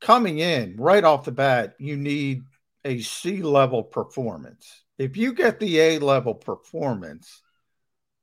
Coming 0.00 0.38
in 0.38 0.76
right 0.76 1.04
off 1.04 1.24
the 1.24 1.32
bat, 1.32 1.74
you 1.78 1.96
need 1.96 2.42
a 2.84 3.00
C 3.00 3.42
level 3.42 3.82
performance. 3.82 4.84
If 4.98 5.16
you 5.16 5.32
get 5.32 5.60
the 5.60 5.78
A 5.78 5.98
level 5.98 6.34
performance, 6.34 7.42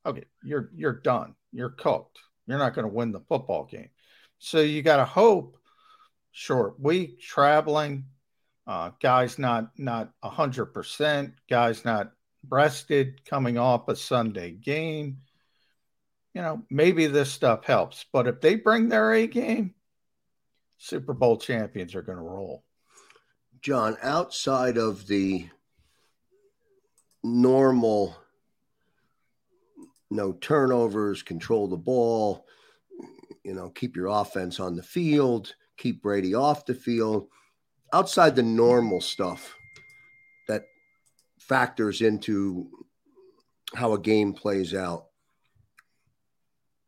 okay, 0.05 0.25
you're 0.43 0.71
you're 0.75 0.99
done. 1.01 1.35
You're 1.51 1.69
cooked. 1.69 2.19
You're 2.47 2.57
not 2.57 2.73
going 2.73 2.87
to 2.87 2.93
win 2.93 3.11
the 3.11 3.21
football 3.21 3.65
game. 3.65 3.89
So 4.39 4.59
you 4.59 4.81
got 4.81 4.97
to 4.97 5.05
hope 5.05 5.57
short 6.31 6.79
week 6.79 7.21
traveling 7.21 8.05
uh, 8.65 8.91
guys 9.01 9.37
not 9.37 9.71
not 9.77 10.11
a 10.23 10.29
hundred 10.29 10.67
percent, 10.67 11.33
guys 11.49 11.83
not 11.83 12.11
rested 12.49 13.25
coming 13.25 13.57
off 13.57 13.87
a 13.87 13.95
Sunday 13.95 14.51
game. 14.51 15.17
You 16.33 16.41
know, 16.41 16.63
maybe 16.69 17.07
this 17.07 17.31
stuff 17.31 17.65
helps, 17.65 18.05
but 18.11 18.27
if 18.27 18.41
they 18.41 18.55
bring 18.55 18.89
their 18.89 19.13
A 19.13 19.27
game, 19.27 19.75
Super 20.77 21.13
Bowl 21.13 21.37
champions 21.37 21.95
are 21.95 22.01
going 22.01 22.17
to 22.17 22.23
roll. 22.23 22.63
John, 23.61 23.97
outside 24.01 24.77
of 24.77 25.07
the 25.07 25.47
normal 27.23 28.17
no 30.11 30.33
turnovers, 30.33 31.23
control 31.23 31.67
the 31.67 31.77
ball, 31.77 32.45
you 33.43 33.53
know, 33.53 33.69
keep 33.69 33.95
your 33.95 34.07
offense 34.07 34.59
on 34.59 34.75
the 34.75 34.83
field, 34.83 35.55
keep 35.77 36.01
Brady 36.03 36.35
off 36.35 36.65
the 36.65 36.75
field 36.75 37.29
outside 37.93 38.35
the 38.35 38.43
normal 38.43 38.99
stuff 38.99 39.55
that 40.47 40.65
factors 41.39 42.01
into 42.01 42.67
how 43.75 43.93
a 43.93 43.99
game 43.99 44.33
plays 44.33 44.73
out, 44.73 45.05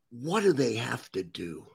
what 0.09 0.41
do 0.41 0.51
they 0.51 0.75
have 0.75 1.09
to 1.11 1.23
do? 1.23 1.67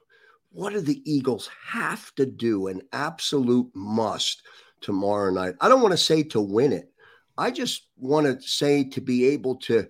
What 0.51 0.73
do 0.73 0.81
the 0.81 1.01
Eagles 1.09 1.49
have 1.67 2.13
to 2.15 2.25
do? 2.25 2.67
An 2.67 2.81
absolute 2.91 3.69
must 3.73 4.43
tomorrow 4.81 5.31
night. 5.31 5.55
I 5.61 5.69
don't 5.69 5.81
want 5.81 5.93
to 5.93 5.97
say 5.97 6.23
to 6.23 6.41
win 6.41 6.73
it. 6.73 6.91
I 7.37 7.51
just 7.51 7.87
want 7.97 8.27
to 8.27 8.45
say 8.47 8.83
to 8.89 9.01
be 9.01 9.27
able 9.27 9.55
to 9.57 9.87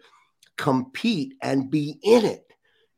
compete 0.57 1.33
and 1.41 1.71
be 1.71 1.99
in 2.03 2.25
it, 2.25 2.45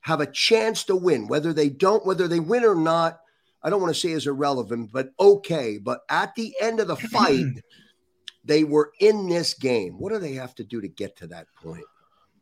have 0.01 0.20
a 0.20 0.32
chance 0.32 0.84
to 0.86 0.96
win, 0.96 1.27
whether 1.27 1.53
they 1.53 1.70
don't, 1.70 2.05
whether 2.05 2.27
they 2.27 2.41
win 2.41 2.65
or 2.65 2.75
not. 2.75 3.20
I 3.63 3.70
don't 3.70 3.82
want 3.82 3.93
to 3.96 4.00
say 4.00 4.10
is 4.10 4.27
irrelevant, 4.27 4.91
but 4.91 5.12
okay. 5.17 5.77
But 5.77 6.01
at 6.10 6.36
the 6.36 6.53
end 6.60 6.82
of 6.82 6.88
the 6.88 6.98
fight, 6.98 7.46
they 8.43 8.65
were 8.65 8.91
in 9.00 9.29
this 9.29 9.53
game. 9.53 9.93
What 9.93 10.12
do 10.12 10.20
they 10.20 10.34
have 10.34 10.53
to 10.55 10.65
do 10.65 10.82
to 10.82 10.89
get 10.89 11.15
to 11.17 11.27
that 11.27 11.48
point? 11.63 11.86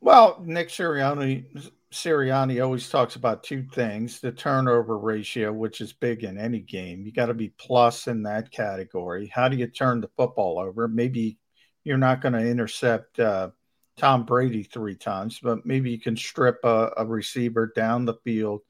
Well, 0.02 0.42
Nick 0.46 0.70
Sirianni 0.70 1.72
Sirianni 1.92 2.64
always 2.64 2.90
talks 2.90 3.16
about 3.16 3.44
two 3.44 3.64
things: 3.64 4.20
the 4.20 4.32
turnover 4.32 4.98
ratio, 4.98 5.52
which 5.54 5.82
is 5.82 5.94
big 5.94 6.24
in 6.24 6.38
any 6.38 6.60
game. 6.60 7.06
You 7.06 7.12
got 7.12 7.28
to 7.28 7.34
be 7.34 7.50
plus 7.50 8.08
in 8.08 8.24
that 8.24 8.52
category. 8.52 9.28
How 9.28 9.48
do 9.50 9.58
you 9.58 9.68
turn 9.68 10.02
the 10.02 10.10
football 10.18 10.60
over? 10.60 10.88
Maybe 10.88 11.38
you're 11.84 11.98
not 11.98 12.22
going 12.22 12.34
to 12.34 12.46
intercept 12.46 13.20
uh, 13.20 13.52
Tom 13.98 14.26
Brady 14.26 14.64
three 14.64 14.96
times, 14.96 15.40
but 15.42 15.66
maybe 15.66 15.92
you 15.92 16.00
can 16.00 16.18
strip 16.18 16.60
a, 16.64 16.92
a 16.98 17.06
receiver 17.06 17.72
down 17.76 18.06
the 18.06 18.16
field 18.24 18.62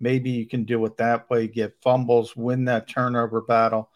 Maybe 0.00 0.30
you 0.30 0.46
can 0.46 0.64
do 0.64 0.84
it 0.86 0.96
that 0.98 1.28
way, 1.28 1.48
get 1.48 1.82
fumbles, 1.82 2.36
win 2.36 2.66
that 2.66 2.88
turnover 2.88 3.40
battle. 3.42 3.90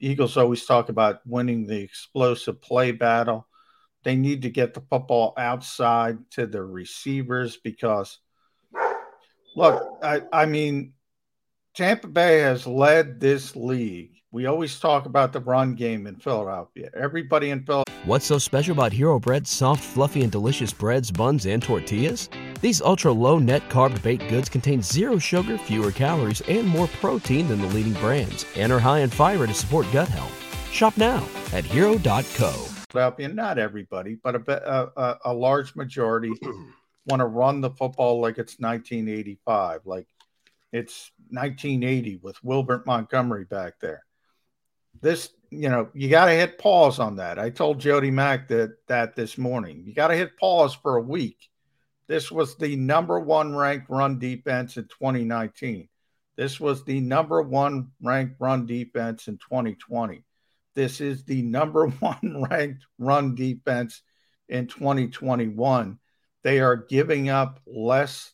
Eagles 0.00 0.36
always 0.36 0.64
talk 0.64 0.88
about 0.88 1.20
winning 1.26 1.66
the 1.66 1.80
explosive 1.80 2.60
play 2.62 2.92
battle. 2.92 3.46
They 4.02 4.16
need 4.16 4.42
to 4.42 4.50
get 4.50 4.74
the 4.74 4.80
football 4.80 5.34
outside 5.36 6.18
to 6.32 6.46
the 6.46 6.62
receivers 6.62 7.58
because, 7.58 8.18
look, 9.54 9.98
I, 10.02 10.22
I 10.32 10.46
mean, 10.46 10.94
Tampa 11.74 12.08
Bay 12.08 12.40
has 12.40 12.66
led 12.66 13.20
this 13.20 13.54
league. 13.54 14.12
We 14.32 14.46
always 14.46 14.78
talk 14.78 15.06
about 15.06 15.32
the 15.32 15.40
run 15.40 15.74
game 15.74 16.06
in 16.06 16.16
Philadelphia. 16.16 16.90
Everybody 16.94 17.50
in 17.50 17.64
Philadelphia. 17.64 17.90
What's 18.06 18.24
so 18.24 18.38
special 18.38 18.72
about 18.72 18.92
Hero 18.92 19.18
Bread's 19.18 19.50
soft, 19.50 19.84
fluffy, 19.84 20.22
and 20.22 20.32
delicious 20.32 20.72
breads, 20.72 21.10
buns, 21.10 21.46
and 21.46 21.62
tortillas? 21.62 22.30
These 22.60 22.80
ultra 22.80 23.12
low 23.12 23.38
net 23.38 23.68
carb 23.68 24.00
baked 24.02 24.28
goods 24.28 24.48
contain 24.48 24.82
zero 24.82 25.18
sugar, 25.18 25.58
fewer 25.58 25.90
calories, 25.90 26.40
and 26.42 26.66
more 26.66 26.86
protein 27.00 27.48
than 27.48 27.60
the 27.60 27.68
leading 27.68 27.94
brands, 27.94 28.46
and 28.56 28.72
are 28.72 28.78
high 28.78 29.00
in 29.00 29.10
fiber 29.10 29.46
to 29.46 29.54
support 29.54 29.86
gut 29.92 30.08
health. 30.08 30.32
Shop 30.72 30.96
now 30.96 31.26
at 31.52 31.64
hero.co. 31.64 32.79
Not 32.94 33.58
everybody, 33.58 34.16
but 34.22 34.36
a, 34.48 34.90
a, 34.96 35.18
a 35.26 35.34
large 35.34 35.74
majority 35.76 36.32
want 37.06 37.20
to 37.20 37.26
run 37.26 37.60
the 37.60 37.70
football 37.70 38.20
like 38.20 38.38
it's 38.38 38.58
1985, 38.58 39.86
like 39.86 40.06
it's 40.72 41.10
1980 41.30 42.16
with 42.22 42.42
Wilbert 42.44 42.86
Montgomery 42.86 43.44
back 43.44 43.74
there. 43.80 44.04
This, 45.00 45.30
you 45.50 45.68
know, 45.68 45.88
you 45.94 46.08
got 46.08 46.26
to 46.26 46.32
hit 46.32 46.58
pause 46.58 46.98
on 46.98 47.16
that. 47.16 47.38
I 47.38 47.50
told 47.50 47.80
Jody 47.80 48.10
Mack 48.10 48.48
that 48.48 48.76
that 48.88 49.16
this 49.16 49.38
morning. 49.38 49.84
You 49.86 49.94
got 49.94 50.08
to 50.08 50.16
hit 50.16 50.36
pause 50.36 50.74
for 50.74 50.96
a 50.96 51.02
week 51.02 51.50
this 52.10 52.32
was 52.32 52.56
the 52.56 52.74
number 52.74 53.20
one 53.20 53.54
ranked 53.54 53.88
run 53.88 54.18
defense 54.18 54.76
in 54.76 54.82
2019. 54.88 55.88
This 56.34 56.58
was 56.58 56.82
the 56.82 56.98
number 56.98 57.40
one 57.40 57.92
ranked 58.02 58.34
run 58.40 58.66
defense 58.66 59.28
in 59.28 59.38
2020. 59.38 60.24
This 60.74 61.00
is 61.00 61.24
the 61.24 61.42
number 61.42 61.86
one 62.00 62.46
ranked 62.48 62.86
run 62.98 63.34
defense 63.34 64.02
in 64.50 64.66
2021, 64.66 65.98
they 66.42 66.60
are 66.60 66.76
giving 66.76 67.28
up 67.28 67.60
less 67.66 68.32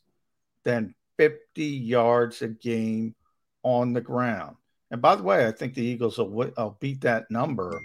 than 0.64 0.94
50 1.18 1.64
yards 1.64 2.42
a 2.42 2.48
game 2.48 3.14
on 3.62 3.92
the 3.92 4.00
ground. 4.00 4.56
And 4.90 5.02
by 5.02 5.16
the 5.16 5.22
way, 5.22 5.46
I 5.46 5.52
think 5.52 5.74
the 5.74 5.84
Eagles 5.84 6.18
will, 6.18 6.28
will 6.30 6.78
beat 6.80 7.02
that 7.02 7.30
number 7.30 7.78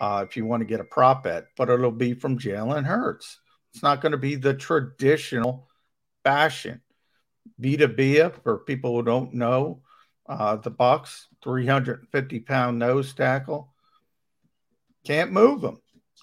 uh, 0.00 0.24
if 0.28 0.36
you 0.36 0.44
want 0.44 0.60
to 0.60 0.66
get 0.66 0.80
a 0.80 0.84
prop 0.84 1.24
bet, 1.24 1.46
but 1.56 1.70
it'll 1.70 1.90
be 1.90 2.14
from 2.14 2.38
Jalen 2.38 2.84
Hurts. 2.84 3.38
It's 3.72 3.82
not 3.82 4.00
going 4.00 4.12
to 4.12 4.18
be 4.18 4.34
the 4.34 4.54
traditional 4.54 5.68
fashion. 6.24 6.80
Vita 7.58 7.86
Vea, 7.86 8.30
for 8.42 8.58
people 8.58 8.96
who 8.96 9.02
don't 9.02 9.34
know, 9.34 9.82
uh, 10.28 10.56
the 10.56 10.70
Bucs, 10.70 11.26
350 11.42 12.40
pound 12.40 12.78
nose 12.78 13.14
tackle, 13.14 13.69
can't 15.04 15.32
move 15.32 15.60
them. 15.60 15.80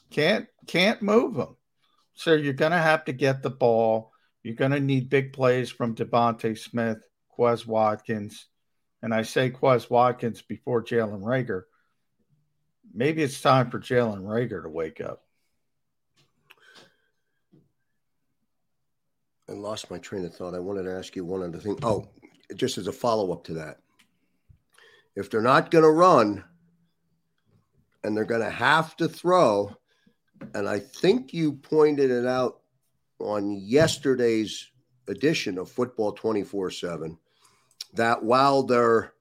Can't 0.10 0.48
can't 0.68 1.02
move 1.02 1.36
them. 1.36 1.56
So 2.14 2.34
you're 2.34 2.54
going 2.54 2.72
to 2.72 2.78
have 2.78 3.06
to 3.06 3.14
get 3.14 3.42
the 3.42 3.50
ball. 3.50 4.12
You're 4.44 4.56
going 4.56 4.72
to 4.72 4.80
need 4.80 5.10
big 5.10 5.34
plays 5.34 5.70
from 5.70 5.96
DeVonta 5.96 6.58
Smith, 6.58 6.98
Quez 7.38 7.66
Watkins, 7.66 8.48
and 9.02 9.14
I 9.14 9.24
say 9.24 9.52
Quez 9.52 9.90
Watkins 9.90 10.42
before 10.42 10.84
Jalen 10.84 11.22
Reagor. 11.22 11.64
Maybe 12.94 13.22
it's 13.22 13.42
time 13.42 13.70
for 13.70 13.80
Jalen 13.80 14.22
Reagor 14.22 14.64
to 14.64 14.70
wake 14.70 15.02
up. 15.02 15.24
I 19.50 19.54
lost 19.54 19.92
my 19.92 19.98
train 19.98 20.26
of 20.26 20.36
thought. 20.36 20.56
I 20.56 20.60
wanted 20.60 20.84
to 20.84 20.94
ask 20.94 21.16
you 21.16 21.24
one 21.24 21.44
other 21.44 21.60
thing. 21.60 21.78
Oh, 21.84 22.08
just 22.56 22.78
as 22.78 22.88
a 22.88 22.92
follow 22.92 23.32
up 23.32 23.46
to 23.46 23.54
that. 23.56 23.78
If 25.16 25.30
they're 25.30 25.42
not 25.42 25.72
going 25.72 25.84
to 25.84 25.90
run 25.90 26.44
and 28.08 28.16
they're 28.16 28.24
going 28.24 28.40
to 28.40 28.50
have 28.50 28.96
to 28.96 29.10
throw, 29.10 29.76
and 30.54 30.68
I 30.68 30.80
think 30.80 31.34
you 31.34 31.52
pointed 31.52 32.10
it 32.10 32.26
out 32.26 32.62
on 33.20 33.52
yesterday's 33.52 34.72
edition 35.10 35.58
of 35.58 35.70
Football 35.70 36.14
24 36.14 36.72
7 36.72 37.18
that 37.96 38.24
while 38.24 38.64
they're 38.64 39.12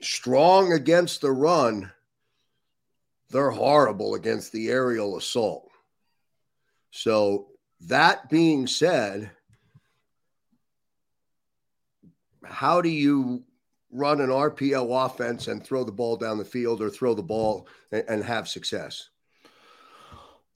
strong 0.00 0.72
against 0.72 1.20
the 1.20 1.32
run, 1.32 1.90
they're 3.30 3.50
horrible 3.50 4.14
against 4.14 4.52
the 4.52 4.68
aerial 4.68 5.16
assault. 5.16 5.68
So, 6.92 7.48
that 7.88 8.30
being 8.30 8.68
said, 8.68 9.32
how 12.44 12.80
do 12.80 12.88
you 12.88 13.42
run 13.92 14.20
an 14.20 14.30
RPO 14.30 15.06
offense 15.06 15.48
and 15.48 15.64
throw 15.64 15.84
the 15.84 15.92
ball 15.92 16.16
down 16.16 16.38
the 16.38 16.44
field 16.44 16.80
or 16.80 16.90
throw 16.90 17.14
the 17.14 17.22
ball 17.22 17.68
and, 17.92 18.04
and 18.08 18.24
have 18.24 18.48
success? 18.48 19.10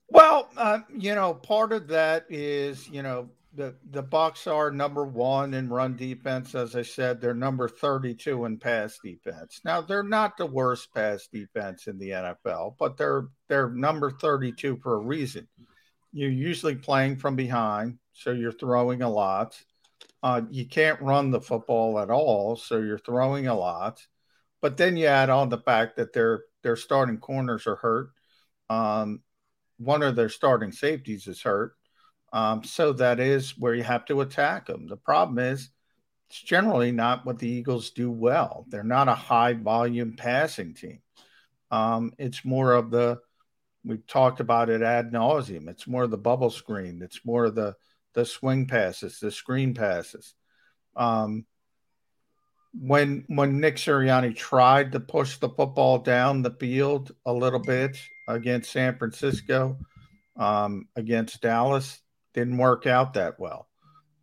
Well, 0.09 0.49
uh, 0.57 0.81
you 0.97 1.14
know, 1.14 1.35
part 1.35 1.73
of 1.73 1.88
that 1.88 2.26
is, 2.28 2.88
you 2.88 3.02
know, 3.02 3.28
the 3.57 3.75
the 3.90 4.02
Bucs 4.02 4.50
are 4.52 4.71
number 4.71 5.05
one 5.05 5.55
in 5.55 5.69
run 5.69 5.97
defense. 5.97 6.55
As 6.55 6.76
I 6.76 6.83
said, 6.83 7.21
they're 7.21 7.35
number 7.35 7.69
32 7.69 8.45
in 8.45 8.59
pass 8.59 8.99
defense. 9.02 9.61
Now 9.64 9.81
they're 9.81 10.02
not 10.02 10.37
the 10.37 10.47
worst 10.47 10.93
pass 10.95 11.26
defense 11.26 11.87
in 11.87 11.99
the 11.99 12.11
NFL, 12.11 12.76
but 12.78 12.97
they're 12.97 13.28
they're 13.49 13.71
number 13.71 14.11
32 14.11 14.76
for 14.83 14.95
a 14.95 14.99
reason. 14.99 15.49
You're 16.12 16.31
usually 16.31 16.76
playing 16.76 17.16
from 17.16 17.35
behind, 17.35 17.99
so 18.12 18.31
you're 18.31 18.52
throwing 18.52 19.02
a 19.02 19.11
lot. 19.11 19.59
Uh, 20.23 20.42
you 20.50 20.66
can't 20.66 21.00
run 21.00 21.30
the 21.30 21.40
football 21.40 21.99
at 21.99 22.11
all, 22.11 22.56
so 22.56 22.78
you're 22.78 22.99
throwing 22.99 23.46
a 23.46 23.54
lot. 23.54 24.04
But 24.61 24.76
then 24.76 24.96
you 24.96 25.06
add 25.06 25.30
on 25.30 25.49
the 25.49 25.58
fact 25.58 25.96
that 25.96 26.12
their 26.12 26.44
their 26.62 26.76
starting 26.76 27.18
corners 27.18 27.66
are 27.66 27.76
hurt. 27.76 28.11
Um, 28.68 29.23
one 29.78 30.02
of 30.02 30.16
their 30.16 30.28
starting 30.28 30.73
safeties 30.73 31.26
is 31.26 31.42
hurt. 31.42 31.75
Um, 32.32 32.64
so 32.64 32.92
that 32.94 33.20
is 33.20 33.56
where 33.56 33.75
you 33.75 33.85
have 33.85 34.04
to 34.06 34.20
attack 34.20 34.66
them. 34.66 34.87
The 34.88 34.96
problem 34.96 35.38
is 35.38 35.70
it's 36.28 36.42
generally 36.42 36.90
not 36.90 37.24
what 37.24 37.38
the 37.38 37.48
Eagles 37.48 37.90
do 37.90 38.11
well. 38.11 38.66
They're 38.68 38.83
not 38.83 39.09
a 39.09 39.14
high 39.14 39.52
volume 39.52 40.16
passing 40.16 40.74
team. 40.74 41.00
Um, 41.70 42.12
it's 42.18 42.44
more 42.44 42.72
of 42.72 42.90
the 42.90 43.20
we've 43.85 44.07
talked 44.07 44.40
about 44.40 44.68
it 44.68 44.83
ad 44.83 45.12
nauseum. 45.12 45.68
It's 45.68 45.87
more 45.87 46.02
of 46.02 46.11
the 46.11 46.18
bubble 46.18 46.50
screen. 46.50 47.00
It's 47.02 47.24
more 47.24 47.44
of 47.44 47.55
the 47.55 47.76
the 48.16 48.24
swing 48.24 48.66
passes, 48.66 49.20
the 49.20 49.31
screen 49.31 49.74
passes. 49.74 50.35
Um, 50.96 51.44
when 52.72 53.24
when 53.29 53.61
Nick 53.61 53.76
Sirianni 53.76 54.35
tried 54.35 54.92
to 54.92 55.00
push 55.00 55.37
the 55.37 55.50
football 55.50 55.98
down 55.98 56.42
the 56.42 56.57
field 56.59 57.12
a 57.26 57.33
little 57.33 57.61
bit 57.61 57.98
against 58.26 58.72
San 58.72 58.96
Francisco, 58.96 59.79
um, 60.35 60.88
against 60.96 61.42
Dallas, 61.42 62.00
didn't 62.33 62.57
work 62.57 62.87
out 62.87 63.14
that 63.14 63.38
well. 63.38 63.68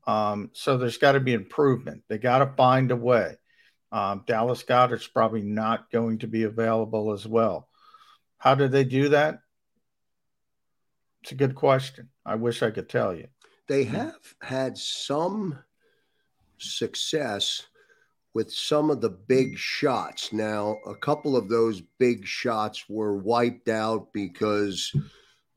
Um, 0.07 0.49
so 0.53 0.77
there's 0.77 0.97
got 0.97 1.13
to 1.13 1.19
be 1.19 1.33
improvement. 1.33 2.03
They 2.09 2.17
got 2.17 2.39
to 2.39 2.53
find 2.57 2.91
a 2.91 2.95
way. 2.95 3.37
Um, 3.91 4.23
Dallas 4.25 4.63
Goedert's 4.63 5.07
probably 5.07 5.43
not 5.43 5.91
going 5.91 6.17
to 6.19 6.27
be 6.27 6.43
available 6.43 7.13
as 7.13 7.27
well. 7.27 7.69
How 8.39 8.55
did 8.55 8.71
they 8.71 8.85
do 8.85 9.09
that? 9.09 9.39
It's 11.21 11.31
a 11.31 11.35
good 11.35 11.53
question. 11.53 12.09
I 12.25 12.35
wish 12.35 12.63
I 12.63 12.71
could 12.71 12.89
tell 12.89 13.15
you. 13.15 13.27
They 13.67 13.85
hmm. 13.85 13.95
have 13.95 14.35
had 14.41 14.77
some 14.77 15.59
success 16.57 17.63
with 18.33 18.51
some 18.51 18.89
of 18.89 19.01
the 19.01 19.09
big 19.09 19.51
hmm. 19.51 19.55
shots. 19.55 20.33
Now, 20.33 20.77
a 20.87 20.95
couple 20.95 21.35
of 21.35 21.49
those 21.49 21.81
big 21.99 22.25
shots 22.25 22.85
were 22.89 23.15
wiped 23.15 23.69
out 23.69 24.13
because 24.13 24.93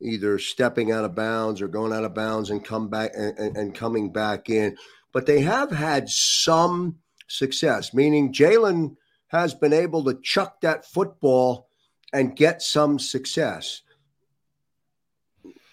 either 0.00 0.38
stepping 0.38 0.92
out 0.92 1.04
of 1.04 1.14
bounds 1.14 1.62
or 1.62 1.68
going 1.68 1.92
out 1.92 2.04
of 2.04 2.14
bounds 2.14 2.50
and 2.50 2.64
come 2.64 2.88
back 2.88 3.12
and, 3.14 3.38
and, 3.38 3.56
and 3.56 3.74
coming 3.74 4.12
back 4.12 4.50
in. 4.50 4.76
But 5.12 5.26
they 5.26 5.40
have 5.40 5.70
had 5.70 6.08
some 6.08 6.96
success, 7.28 7.94
meaning 7.94 8.32
Jalen 8.32 8.96
has 9.28 9.54
been 9.54 9.72
able 9.72 10.04
to 10.04 10.20
chuck 10.22 10.60
that 10.60 10.84
football 10.84 11.68
and 12.12 12.36
get 12.36 12.62
some 12.62 12.98
success. 12.98 13.82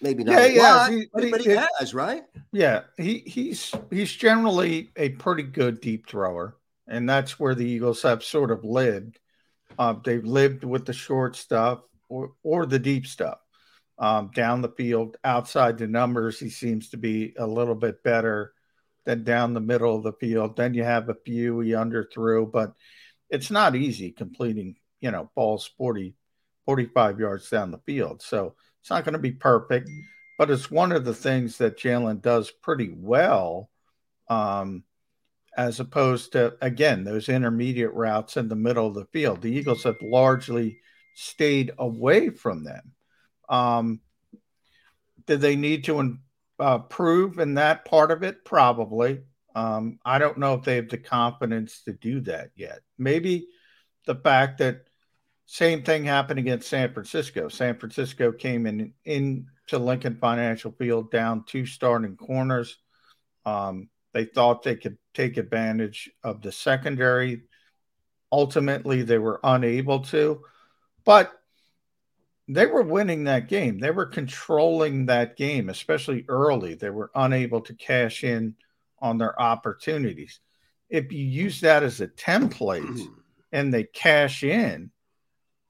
Maybe 0.04 0.22
not, 0.22 0.32
yeah, 0.34 0.46
yeah, 0.46 0.74
lot, 0.74 0.92
he, 0.92 1.06
but, 1.12 1.30
but 1.30 1.40
he, 1.40 1.50
he 1.50 1.56
has, 1.80 1.94
right? 1.94 2.22
Yeah, 2.52 2.82
he 2.96 3.18
he's 3.26 3.74
he's 3.90 4.12
generally 4.12 4.90
a 4.96 5.08
pretty 5.10 5.44
good 5.44 5.80
deep 5.80 6.08
thrower, 6.08 6.56
and 6.86 7.08
that's 7.08 7.40
where 7.40 7.54
the 7.54 7.66
Eagles 7.66 8.02
have 8.02 8.22
sort 8.22 8.50
of 8.50 8.64
lived. 8.64 9.18
Uh, 9.78 9.94
they've 10.04 10.24
lived 10.24 10.62
with 10.62 10.84
the 10.84 10.92
short 10.92 11.36
stuff 11.36 11.80
or 12.08 12.32
or 12.42 12.66
the 12.66 12.78
deep 12.78 13.06
stuff 13.06 13.38
um, 13.98 14.30
down 14.34 14.60
the 14.60 14.70
field, 14.70 15.16
outside 15.24 15.78
the 15.78 15.86
numbers, 15.86 16.38
he 16.38 16.48
seems 16.48 16.90
to 16.90 16.96
be 16.96 17.34
a 17.38 17.46
little 17.46 17.74
bit 17.74 18.02
better 18.02 18.52
than 19.04 19.24
down 19.24 19.54
the 19.54 19.60
middle 19.60 19.96
of 19.96 20.02
the 20.02 20.12
field. 20.14 20.56
Then 20.56 20.74
you 20.74 20.82
have 20.84 21.08
a 21.08 21.16
few 21.24 21.60
he 21.60 21.70
underthrew, 21.70 22.50
but 22.50 22.74
it's 23.30 23.50
not 23.50 23.76
easy 23.76 24.10
completing, 24.10 24.76
you 25.00 25.10
know, 25.10 25.30
balls 25.34 25.70
40, 25.76 26.14
45 26.66 27.20
yards 27.20 27.50
down 27.50 27.70
the 27.70 27.78
field. 27.78 28.22
So 28.22 28.54
it's 28.84 28.90
not 28.90 29.02
going 29.02 29.14
to 29.14 29.18
be 29.18 29.32
perfect, 29.32 29.88
but 30.36 30.50
it's 30.50 30.70
one 30.70 30.92
of 30.92 31.06
the 31.06 31.14
things 31.14 31.56
that 31.56 31.78
Jalen 31.78 32.20
does 32.20 32.50
pretty 32.50 32.94
well. 32.94 33.70
Um, 34.28 34.84
as 35.56 35.80
opposed 35.80 36.32
to 36.32 36.54
again 36.60 37.02
those 37.02 37.30
intermediate 37.30 37.94
routes 37.94 38.36
in 38.36 38.48
the 38.48 38.54
middle 38.54 38.86
of 38.86 38.92
the 38.92 39.06
field. 39.06 39.40
The 39.40 39.56
Eagles 39.56 39.84
have 39.84 39.96
largely 40.02 40.80
stayed 41.14 41.72
away 41.78 42.28
from 42.28 42.62
them. 42.64 42.92
Um, 43.48 44.00
did 45.26 45.40
they 45.40 45.56
need 45.56 45.84
to 45.84 46.18
uh, 46.58 46.78
prove 46.80 47.38
in 47.38 47.54
that 47.54 47.86
part 47.86 48.10
of 48.10 48.22
it? 48.22 48.44
Probably. 48.44 49.22
Um, 49.54 49.98
I 50.04 50.18
don't 50.18 50.36
know 50.36 50.54
if 50.54 50.64
they 50.64 50.76
have 50.76 50.90
the 50.90 50.98
confidence 50.98 51.80
to 51.84 51.94
do 51.94 52.20
that 52.22 52.50
yet. 52.54 52.80
Maybe 52.98 53.46
the 54.04 54.16
fact 54.16 54.58
that 54.58 54.82
same 55.46 55.82
thing 55.82 56.04
happened 56.04 56.38
against 56.38 56.68
San 56.68 56.92
Francisco. 56.92 57.48
San 57.48 57.76
Francisco 57.78 58.32
came 58.32 58.66
in 58.66 58.92
into 59.04 59.78
Lincoln 59.78 60.16
Financial 60.16 60.72
Field 60.72 61.10
down 61.10 61.44
two 61.44 61.66
starting 61.66 62.16
corners. 62.16 62.78
Um, 63.44 63.88
they 64.12 64.24
thought 64.24 64.62
they 64.62 64.76
could 64.76 64.96
take 65.12 65.36
advantage 65.36 66.10
of 66.22 66.40
the 66.40 66.52
secondary. 66.52 67.42
Ultimately, 68.32 69.02
they 69.02 69.18
were 69.18 69.40
unable 69.44 70.00
to. 70.00 70.40
But 71.04 71.32
they 72.48 72.66
were 72.66 72.82
winning 72.82 73.24
that 73.24 73.48
game. 73.48 73.78
They 73.78 73.90
were 73.90 74.06
controlling 74.06 75.06
that 75.06 75.36
game, 75.36 75.68
especially 75.68 76.24
early. 76.28 76.74
They 76.74 76.90
were 76.90 77.10
unable 77.14 77.60
to 77.62 77.74
cash 77.74 78.24
in 78.24 78.54
on 78.98 79.18
their 79.18 79.40
opportunities. 79.40 80.40
If 80.88 81.12
you 81.12 81.24
use 81.24 81.60
that 81.60 81.82
as 81.82 82.00
a 82.00 82.08
template 82.08 83.06
and 83.52 83.72
they 83.72 83.84
cash 83.84 84.42
in, 84.42 84.90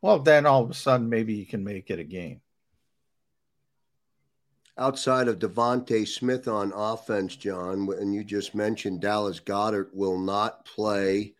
well, 0.04 0.18
then 0.18 0.44
all 0.44 0.62
of 0.62 0.70
a 0.70 0.74
sudden 0.74 1.08
maybe 1.08 1.32
you 1.32 1.46
can 1.46 1.64
make 1.64 1.88
it 1.88 1.98
a 1.98 2.04
game. 2.04 2.42
Outside 4.76 5.28
of 5.28 5.38
DeVonta 5.38 6.06
Smith 6.06 6.46
on 6.46 6.74
offense, 6.76 7.36
John, 7.36 7.88
and 7.98 8.14
you 8.14 8.22
just 8.22 8.54
mentioned 8.54 9.00
Dallas 9.00 9.40
Goedert 9.40 9.94
will 9.94 10.18
not 10.18 10.66
play 10.66 11.32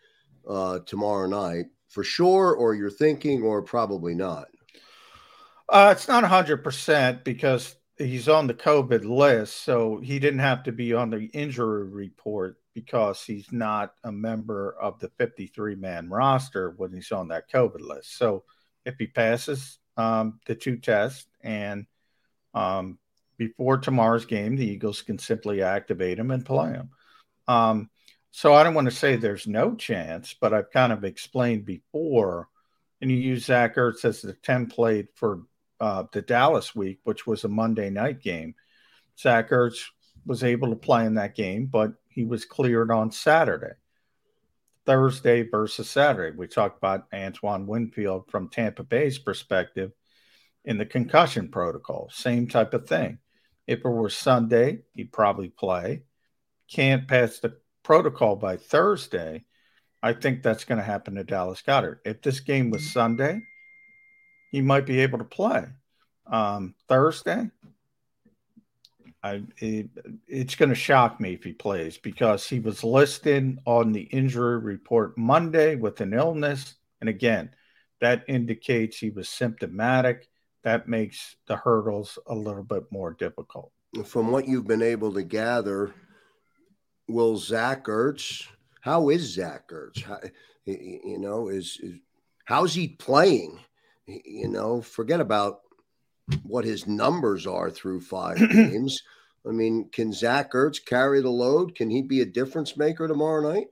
uh, 0.49 0.79
tomorrow 0.87 1.27
night 1.27 1.67
for 1.91 2.03
sure, 2.03 2.55
or 2.55 2.75
you're 2.75 2.89
thinking, 2.89 3.43
or 3.43 3.61
probably 3.61 4.15
not. 4.15 4.49
Uh, 5.69 5.93
it's 5.95 6.09
not 6.09 6.25
100% 6.25 7.23
because 7.23 7.77
he's 7.99 8.31
on 8.31 8.47
the 8.47 8.55
COVID 8.55 9.05
list. 9.05 9.63
So 9.63 9.99
he 9.99 10.19
didn't 10.19 10.39
have 10.39 10.63
to 10.63 10.73
be 10.73 10.95
on 10.95 11.11
the 11.11 11.25
injury 11.35 11.85
report 11.85 12.57
because 12.73 13.23
he's 13.23 13.53
not 13.53 13.93
a 14.05 14.11
member 14.11 14.75
of 14.81 14.99
the 15.01 15.11
53 15.19 15.75
man 15.75 16.09
roster 16.09 16.73
when 16.79 16.95
he's 16.95 17.13
on 17.13 17.29
that 17.29 17.51
COVID 17.51 17.83
list. 17.83 18.17
So 18.17 18.45
if 18.85 18.97
he 18.99 19.07
passes 19.07 19.79
um, 19.97 20.41
the 20.47 20.55
two 20.55 20.77
tests 20.77 21.27
and 21.43 21.87
um, 22.55 22.99
before 23.37 23.79
tomorrow's 23.79 24.27
game, 24.27 24.57
the 24.57 24.67
Eagles 24.67 25.03
can 25.03 25.19
simply 25.19 25.63
activate 25.63 26.19
him 26.19 26.31
and 26.31 26.47
play 26.47 26.73
him. 26.73 26.91
Um, 27.49 27.91
so 28.31 28.55
I 28.55 28.63
don't 28.63 28.75
want 28.75 28.89
to 28.89 28.95
say 28.95 29.17
there's 29.17 29.47
no 29.47 29.75
chance, 29.75 30.35
but 30.41 30.53
I've 30.53 30.71
kind 30.71 30.93
of 30.93 31.05
explained 31.05 31.65
before, 31.65 32.49
and 33.01 33.11
you 33.11 33.17
use 33.17 33.45
Zach 33.45 33.77
Ertz 33.77 34.05
as 34.05 34.23
the 34.23 34.35
template 34.35 35.09
for 35.15 35.43
uh, 35.81 36.05
the 36.13 36.23
Dallas 36.23 36.75
week, 36.75 37.01
which 37.05 37.27
was 37.27 37.45
a 37.45 37.49
Monday 37.49 37.91
night 37.91 38.21
game. 38.21 38.55
Zach 39.19 39.51
Ertz 39.51 39.79
was 40.27 40.43
able 40.43 40.71
to 40.71 40.77
play 40.77 41.07
in 41.07 41.15
that 41.15 41.35
game, 41.35 41.67
but 41.67 41.93
he 42.09 42.25
was 42.25 42.45
cleared 42.45 42.91
on 42.91 43.11
Saturday. 43.11 43.75
Thursday 44.87 45.43
versus 45.49 45.91
Saturday. 45.91 46.37
We 46.37 46.47
talked 46.47 46.79
about 46.79 47.07
Antoine 47.13 47.67
Winfield 47.67 48.31
from 48.31 48.49
Tampa 48.49 48.83
Bay's 48.83 49.19
perspective 49.19 49.93
in 50.65 50.79
the 50.79 50.87
concussion 50.87 51.49
protocol. 51.51 52.09
Same 52.13 52.49
type 52.49 52.75
of 52.75 52.87
thing. 52.87 53.19
If 53.67 53.81
it 53.81 53.89
were 53.89 54.11
Sunday, 54.11 54.83
he'd 54.93 55.13
probably 55.13 55.49
play. 55.49 56.03
Can't 56.71 57.09
pass 57.09 57.39
the 57.39 57.57
protocol 57.83 58.37
by 58.37 58.57
Thursday. 58.57 59.45
I 60.03 60.13
think 60.13 60.43
that's 60.43 60.65
going 60.65 60.79
to 60.79 60.85
happen 60.85 61.15
to 61.15 61.25
Dallas 61.25 61.63
Goedert. 61.63 62.01
If 62.05 62.21
this 62.21 62.41
game 62.41 62.71
was 62.71 62.93
Sunday, 62.93 63.41
he 64.51 64.61
might 64.61 64.87
be 64.87 65.01
able 65.01 65.19
to 65.19 65.25
play. 65.25 65.65
Um, 66.27 66.75
Thursday, 66.89 67.51
I, 69.25 69.43
it, 69.57 69.89
it's 70.29 70.55
going 70.55 70.69
to 70.69 70.75
shock 70.75 71.19
me 71.19 71.33
if 71.33 71.43
he 71.43 71.55
plays 71.55 71.97
because 71.97 72.47
he 72.47 72.61
was 72.61 72.85
listed 72.85 73.59
on 73.65 73.93
the 73.93 74.03
injury 74.03 74.59
report 74.59 75.17
Monday 75.17 75.77
with 75.77 76.03
an 76.03 76.13
illness. 76.13 76.75
And 77.01 77.09
again, 77.09 77.51
that 78.03 78.25
indicates 78.29 78.99
he 78.99 79.09
was 79.09 79.31
symptomatic 79.31 80.29
that 80.63 80.89
makes 80.89 81.37
the 81.47 81.57
hurdles 81.57 82.19
a 82.27 82.35
little 82.35 82.63
bit 82.63 82.85
more 82.91 83.15
difficult. 83.15 83.73
From 84.05 84.31
what 84.31 84.47
you've 84.47 84.67
been 84.67 84.83
able 84.83 85.13
to 85.15 85.23
gather, 85.23 85.95
will 87.09 87.39
Zach 87.39 87.85
Ertz? 87.85 88.47
How 88.83 89.09
is 89.09 89.23
Zach 89.23 89.69
Ertz? 89.69 90.03
How, 90.03 90.19
you 90.67 91.19
know, 91.19 91.49
is, 91.49 91.79
is 91.81 91.95
how's 92.45 92.75
he 92.75 92.89
playing? 92.89 93.59
You 94.07 94.49
know, 94.49 94.83
forget 94.83 95.21
about 95.21 95.61
what 96.43 96.65
his 96.65 96.87
numbers 96.87 97.47
are 97.47 97.71
through 97.71 98.01
five 98.01 98.37
games. 98.53 98.99
I 99.47 99.51
mean, 99.51 99.91
can 99.93 100.13
Zach 100.13 100.53
Ertz 100.53 100.85
carry 100.85 101.21
the 101.21 101.31
load? 101.31 101.75
Can 101.75 101.91
he 101.91 102.03
be 102.03 102.21
a 102.21 102.27
difference 102.27 102.77
maker 102.77 103.07
tomorrow 103.07 103.53
night? 103.53 103.67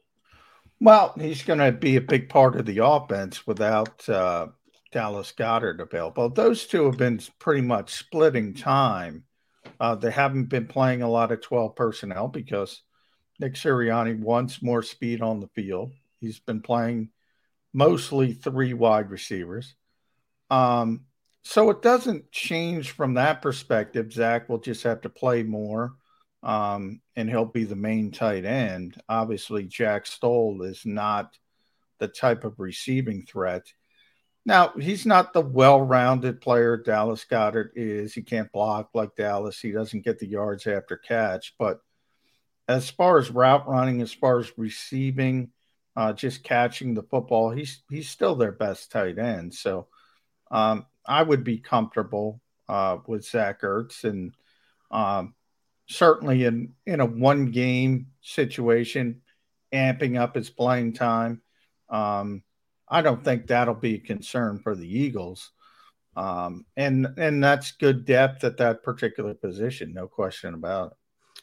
Well, 0.81 1.15
he's 1.19 1.43
going 1.43 1.61
to 1.61 1.73
be 1.73 1.97
a 1.97 2.01
big 2.01 2.29
part 2.29 2.57
of 2.57 2.67
the 2.67 2.85
offense 2.85 3.47
without 3.47 4.07
uh, 4.09 4.49
Dallas 4.91 5.33
Goedert 5.33 5.81
available. 5.81 6.29
Those 6.29 6.67
two 6.67 6.87
have 6.87 6.99
been 6.99 7.21
pretty 7.39 7.63
much 7.63 7.95
splitting 7.95 8.55
time. 8.55 9.25
Uh, 9.81 9.95
they 9.95 10.11
haven't 10.11 10.47
been 10.47 10.67
playing 10.67 11.03
a 11.03 11.11
lot 11.11 11.33
of 11.33 11.41
12 11.41 11.75
personnel 11.77 12.29
because 12.29 12.83
Nick 13.39 13.55
Sirianni 13.55 14.19
wants 14.19 14.63
more 14.63 14.83
speed 14.83 15.23
on 15.23 15.41
the 15.41 15.49
field. 15.55 15.93
He's 16.21 16.41
been 16.41 16.61
playing 16.61 17.11
mostly 17.73 18.33
three 18.33 18.75
wide 18.75 19.11
receivers. 19.11 19.75
Um, 20.51 21.07
so 21.43 21.71
it 21.71 21.83
doesn't 21.83 22.31
change 22.31 22.93
from 22.93 23.15
that 23.15 23.43
perspective. 23.43 24.13
Zach 24.13 24.49
will 24.49 24.61
just 24.61 24.83
have 24.85 25.01
to 25.03 25.09
play 25.09 25.43
more 25.43 25.95
um, 26.43 27.01
and 27.17 27.29
he'll 27.29 27.45
be 27.45 27.65
the 27.65 27.77
main 27.77 28.11
tight 28.11 28.45
end. 28.45 29.01
Obviously, 29.09 29.65
Jack 29.65 30.07
Stoll 30.07 30.63
is 30.63 30.85
not 30.85 31.37
the 31.99 32.09
type 32.09 32.45
of 32.45 32.59
receiving 32.59 33.25
threat 33.27 33.65
now, 34.45 34.73
he's 34.79 35.07
not 35.07 35.33
the 35.33 35.41
well 35.41 35.81
rounded 35.81 36.41
player 36.41 36.77
Dallas 36.77 37.25
Goedert 37.25 37.73
is. 37.77 38.13
He 38.13 38.23
can't 38.23 38.51
block 38.51 38.91
like 38.93 39.15
Dallas. 39.15 39.61
He 39.61 39.71
doesn't 39.71 40.05
get 40.05 40.19
the 40.19 40.27
yards 40.27 40.67
after 40.67 40.97
catch. 40.97 41.55
But 41.59 41.81
as 42.67 42.91
far 42.91 43.19
as 43.19 43.31
route 43.31 43.69
running, 43.69 44.03
as 44.03 44.13
far 44.13 44.41
as 44.41 44.53
receiving, 44.59 45.53
uh, 45.95 46.13
just 46.13 46.43
catching 46.43 46.95
the 46.95 47.05
football, 47.05 47.51
he's 47.51 47.83
he's 47.89 48.09
still 48.09 48.35
their 48.35 48.53
best 48.53 48.91
tight 48.91 49.19
end. 49.19 49.55
So 49.55 49.87
um, 50.51 50.87
I 51.07 51.23
would 51.23 51.45
be 51.45 51.59
comfortable 51.59 52.41
uh, 52.69 52.99
with 53.07 53.25
Zach 53.25 53.63
Ertz 53.63 54.05
and 54.05 54.35
um, 54.91 55.35
certainly 55.89 56.45
in 56.45 56.75
in 56.87 57.01
a 57.01 57.07
one 57.07 57.47
game 57.47 58.09
situation, 58.21 59.23
amping 59.73 60.21
up 60.21 60.35
his 60.35 60.51
playing 60.51 60.95
time. 60.95 61.43
Um, 61.89 62.43
I 62.89 63.03
don't 63.03 63.25
think 63.25 63.47
that'll 63.47 63.75
be 63.75 63.95
a 63.95 64.01
concern 64.01 64.59
for 64.59 64.75
the 64.75 64.87
Eagles. 64.87 65.51
Um, 66.15 66.67
and 66.77 67.09
and 67.17 67.43
that's 67.43 67.73
good 67.73 68.05
depth 68.05 68.45
at 68.45 68.59
that 68.59 68.83
particular 68.83 69.35
position, 69.35 69.95
no 69.95 70.07
question 70.09 70.55
about 70.55 70.93
it. 70.93 70.97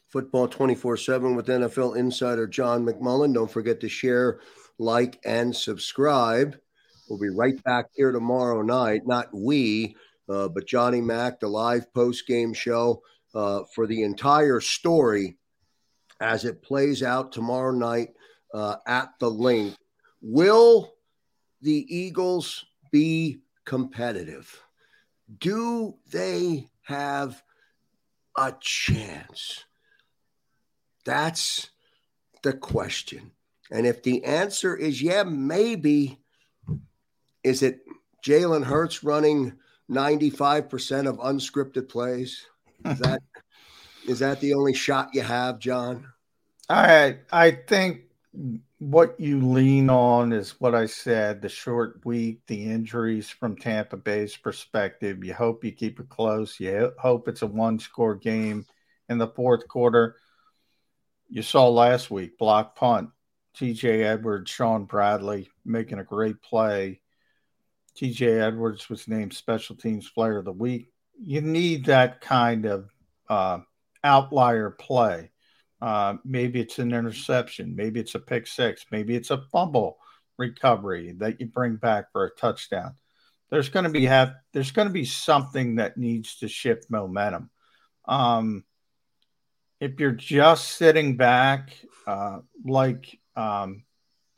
Football 0.07 0.47
24 0.47 0.97
7 0.97 1.35
with 1.35 1.47
NFL 1.47 1.95
insider 1.95 2.47
John 2.47 2.85
McMullen. 2.85 3.33
Don't 3.33 3.49
forget 3.49 3.79
to 3.81 3.89
share, 3.89 4.39
like, 4.77 5.19
and 5.23 5.55
subscribe. 5.55 6.57
We'll 7.09 7.19
be 7.19 7.29
right 7.29 7.61
back 7.63 7.87
here 7.95 8.11
tomorrow 8.11 8.61
night. 8.61 9.01
Not 9.05 9.33
we, 9.33 9.95
uh, 10.29 10.47
but 10.49 10.67
Johnny 10.67 11.01
Mack, 11.01 11.39
the 11.39 11.47
live 11.47 11.91
post 11.93 12.27
game 12.27 12.53
show 12.53 13.01
uh, 13.33 13.63
for 13.73 13.87
the 13.87 14.03
entire 14.03 14.61
story 14.61 15.37
as 16.21 16.45
it 16.45 16.61
plays 16.61 17.01
out 17.01 17.31
tomorrow 17.31 17.71
night 17.71 18.09
uh, 18.53 18.75
at 18.85 19.09
the 19.19 19.29
Linc. 19.29 19.75
Will 20.21 20.93
the 21.61 21.85
Eagles 21.95 22.65
be 22.91 23.39
competitive? 23.65 24.61
Do 25.39 25.95
they 26.11 26.67
have 26.83 27.41
a 28.37 28.53
chance? 28.59 29.63
That's 31.05 31.69
the 32.43 32.53
question. 32.53 33.31
And 33.71 33.85
if 33.85 34.03
the 34.03 34.23
answer 34.23 34.75
is 34.75 35.01
yeah, 35.01 35.23
maybe, 35.23 36.19
is 37.43 37.63
it 37.63 37.81
Jalen 38.25 38.63
Hurts 38.63 39.03
running 39.03 39.53
95% 39.89 41.07
of 41.07 41.17
unscripted 41.17 41.89
plays? 41.89 42.45
Is 42.85 42.99
that 42.99 43.21
is 44.07 44.19
that 44.19 44.39
the 44.39 44.53
only 44.53 44.73
shot 44.73 45.09
you 45.13 45.21
have, 45.21 45.59
John? 45.59 46.05
I 46.69 47.17
I 47.31 47.51
think 47.51 48.01
what 48.79 49.19
you 49.19 49.41
lean 49.41 49.89
on 49.89 50.31
is 50.31 50.59
what 50.59 50.73
I 50.73 50.85
said 50.85 51.41
the 51.41 51.49
short 51.49 52.05
week, 52.05 52.41
the 52.47 52.65
injuries 52.65 53.29
from 53.29 53.57
Tampa 53.57 53.97
Bay's 53.97 54.37
perspective. 54.37 55.23
You 55.23 55.33
hope 55.33 55.63
you 55.63 55.71
keep 55.71 55.99
it 55.99 56.09
close. 56.09 56.59
You 56.59 56.93
hope 56.97 57.27
it's 57.27 57.41
a 57.41 57.47
one 57.47 57.79
score 57.79 58.15
game 58.15 58.65
in 59.09 59.17
the 59.17 59.27
fourth 59.27 59.67
quarter. 59.67 60.15
You 61.27 61.41
saw 61.41 61.67
last 61.67 62.09
week 62.09 62.37
block 62.37 62.75
punt, 62.75 63.09
TJ 63.57 64.03
Edwards, 64.03 64.49
Shaun 64.49 64.85
Bradley 64.85 65.49
making 65.65 65.99
a 65.99 66.03
great 66.03 66.41
play. 66.41 67.01
TJ 67.97 68.41
Edwards 68.41 68.89
was 68.89 69.07
named 69.07 69.33
special 69.33 69.75
teams 69.75 70.09
player 70.09 70.39
of 70.39 70.45
the 70.45 70.51
week. 70.51 70.91
You 71.21 71.41
need 71.41 71.85
that 71.85 72.21
kind 72.21 72.65
of 72.65 72.89
uh, 73.29 73.59
outlier 74.03 74.69
play 74.71 75.31
uh, 75.81 76.15
maybe 76.25 76.59
it's 76.59 76.79
an 76.79 76.93
interception. 76.93 77.75
Maybe 77.75 77.99
it's 77.99 78.15
a 78.15 78.19
pick 78.19 78.47
six. 78.47 78.85
Maybe 78.91 79.15
it's 79.15 79.31
a 79.31 79.43
fumble 79.51 79.97
recovery 80.37 81.13
that 81.19 81.39
you 81.39 81.47
bring 81.47 81.75
back 81.75 82.11
for 82.11 82.25
a 82.25 82.35
touchdown. 82.35 82.95
There's 83.49 83.69
going 83.69 83.85
to 83.85 83.89
be 83.89 84.05
have 84.05 84.33
there's 84.53 84.71
going 84.71 84.87
to 84.87 84.93
be 84.93 85.05
something 85.05 85.75
that 85.75 85.97
needs 85.97 86.37
to 86.37 86.47
shift 86.47 86.89
momentum. 86.89 87.49
Um, 88.05 88.63
if 89.79 89.99
you're 89.99 90.11
just 90.11 90.73
sitting 90.73 91.15
back, 91.15 91.71
uh, 92.05 92.39
like 92.65 93.17
um, 93.35 93.83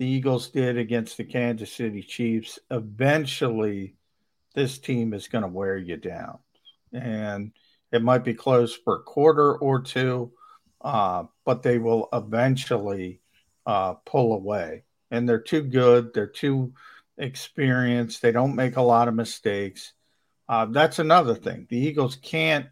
the 0.02 0.08
Eagles 0.08 0.50
did 0.50 0.78
against 0.80 1.18
the 1.18 1.24
Kansas 1.24 1.72
City 1.72 2.02
Chiefs, 2.02 2.58
eventually 2.72 3.96
this 4.56 4.80
team 4.80 5.14
is 5.14 5.28
going 5.28 5.44
to 5.44 5.48
wear 5.48 5.78
you 5.78 5.96
down, 5.96 6.40
and 6.92 7.52
it 7.92 8.02
might 8.02 8.24
be 8.24 8.34
close 8.34 8.76
for 8.76 8.96
a 8.96 9.04
quarter 9.04 9.56
or 9.56 9.82
two 9.82 10.32
uh, 10.84 11.26
but 11.46 11.62
they 11.62 11.78
will 11.78 12.10
eventually 12.14 13.22
uh, 13.66 13.94
pull 14.06 14.34
away. 14.34 14.84
And 15.12 15.28
they're 15.28 15.40
too 15.40 15.62
good. 15.62 16.14
They're 16.14 16.28
too 16.28 16.74
experienced. 17.18 18.22
They 18.22 18.32
don't 18.32 18.56
make 18.56 18.78
a 18.78 18.82
lot 18.82 19.08
of 19.08 19.14
mistakes. 19.14 19.94
Uh, 20.48 20.66
that's 20.66 21.00
another 21.00 21.36
thing. 21.36 21.68
The 21.70 21.78
Eagles 21.78 22.16
can't. 22.16 22.68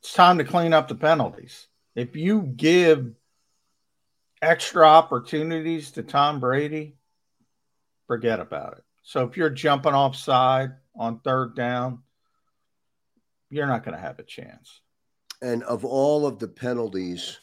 It's 0.00 0.14
time 0.14 0.38
to 0.38 0.44
clean 0.44 0.72
up 0.72 0.88
the 0.88 0.94
penalties. 0.94 1.68
If 1.94 2.16
you 2.16 2.42
give 2.42 3.12
extra 4.42 4.86
opportunities 4.86 5.92
to 5.92 6.02
Tom 6.02 6.40
Brady, 6.40 6.96
forget 8.06 8.40
about 8.40 8.74
it. 8.78 8.84
So 9.02 9.24
if 9.24 9.36
you're 9.36 9.50
jumping 9.50 9.94
offside, 9.94 10.72
on 10.94 11.20
third 11.20 11.56
down, 11.56 12.02
you're 13.50 13.66
not 13.66 13.84
going 13.84 13.96
to 13.96 14.02
have 14.02 14.18
a 14.18 14.24
chance. 14.24 14.80
And 15.40 15.62
of 15.64 15.84
all 15.84 16.26
of 16.26 16.38
the 16.38 16.48
penalties 16.48 17.40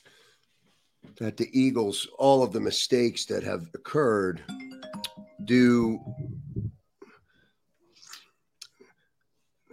that 1.18 1.38
the 1.38 1.50
Eagles, 1.52 2.08
all 2.18 2.44
of 2.44 2.52
the 2.52 2.60
mistakes 2.60 3.26
that 3.26 3.44
have 3.44 3.68
occurred, 3.74 4.42
do 5.44 6.00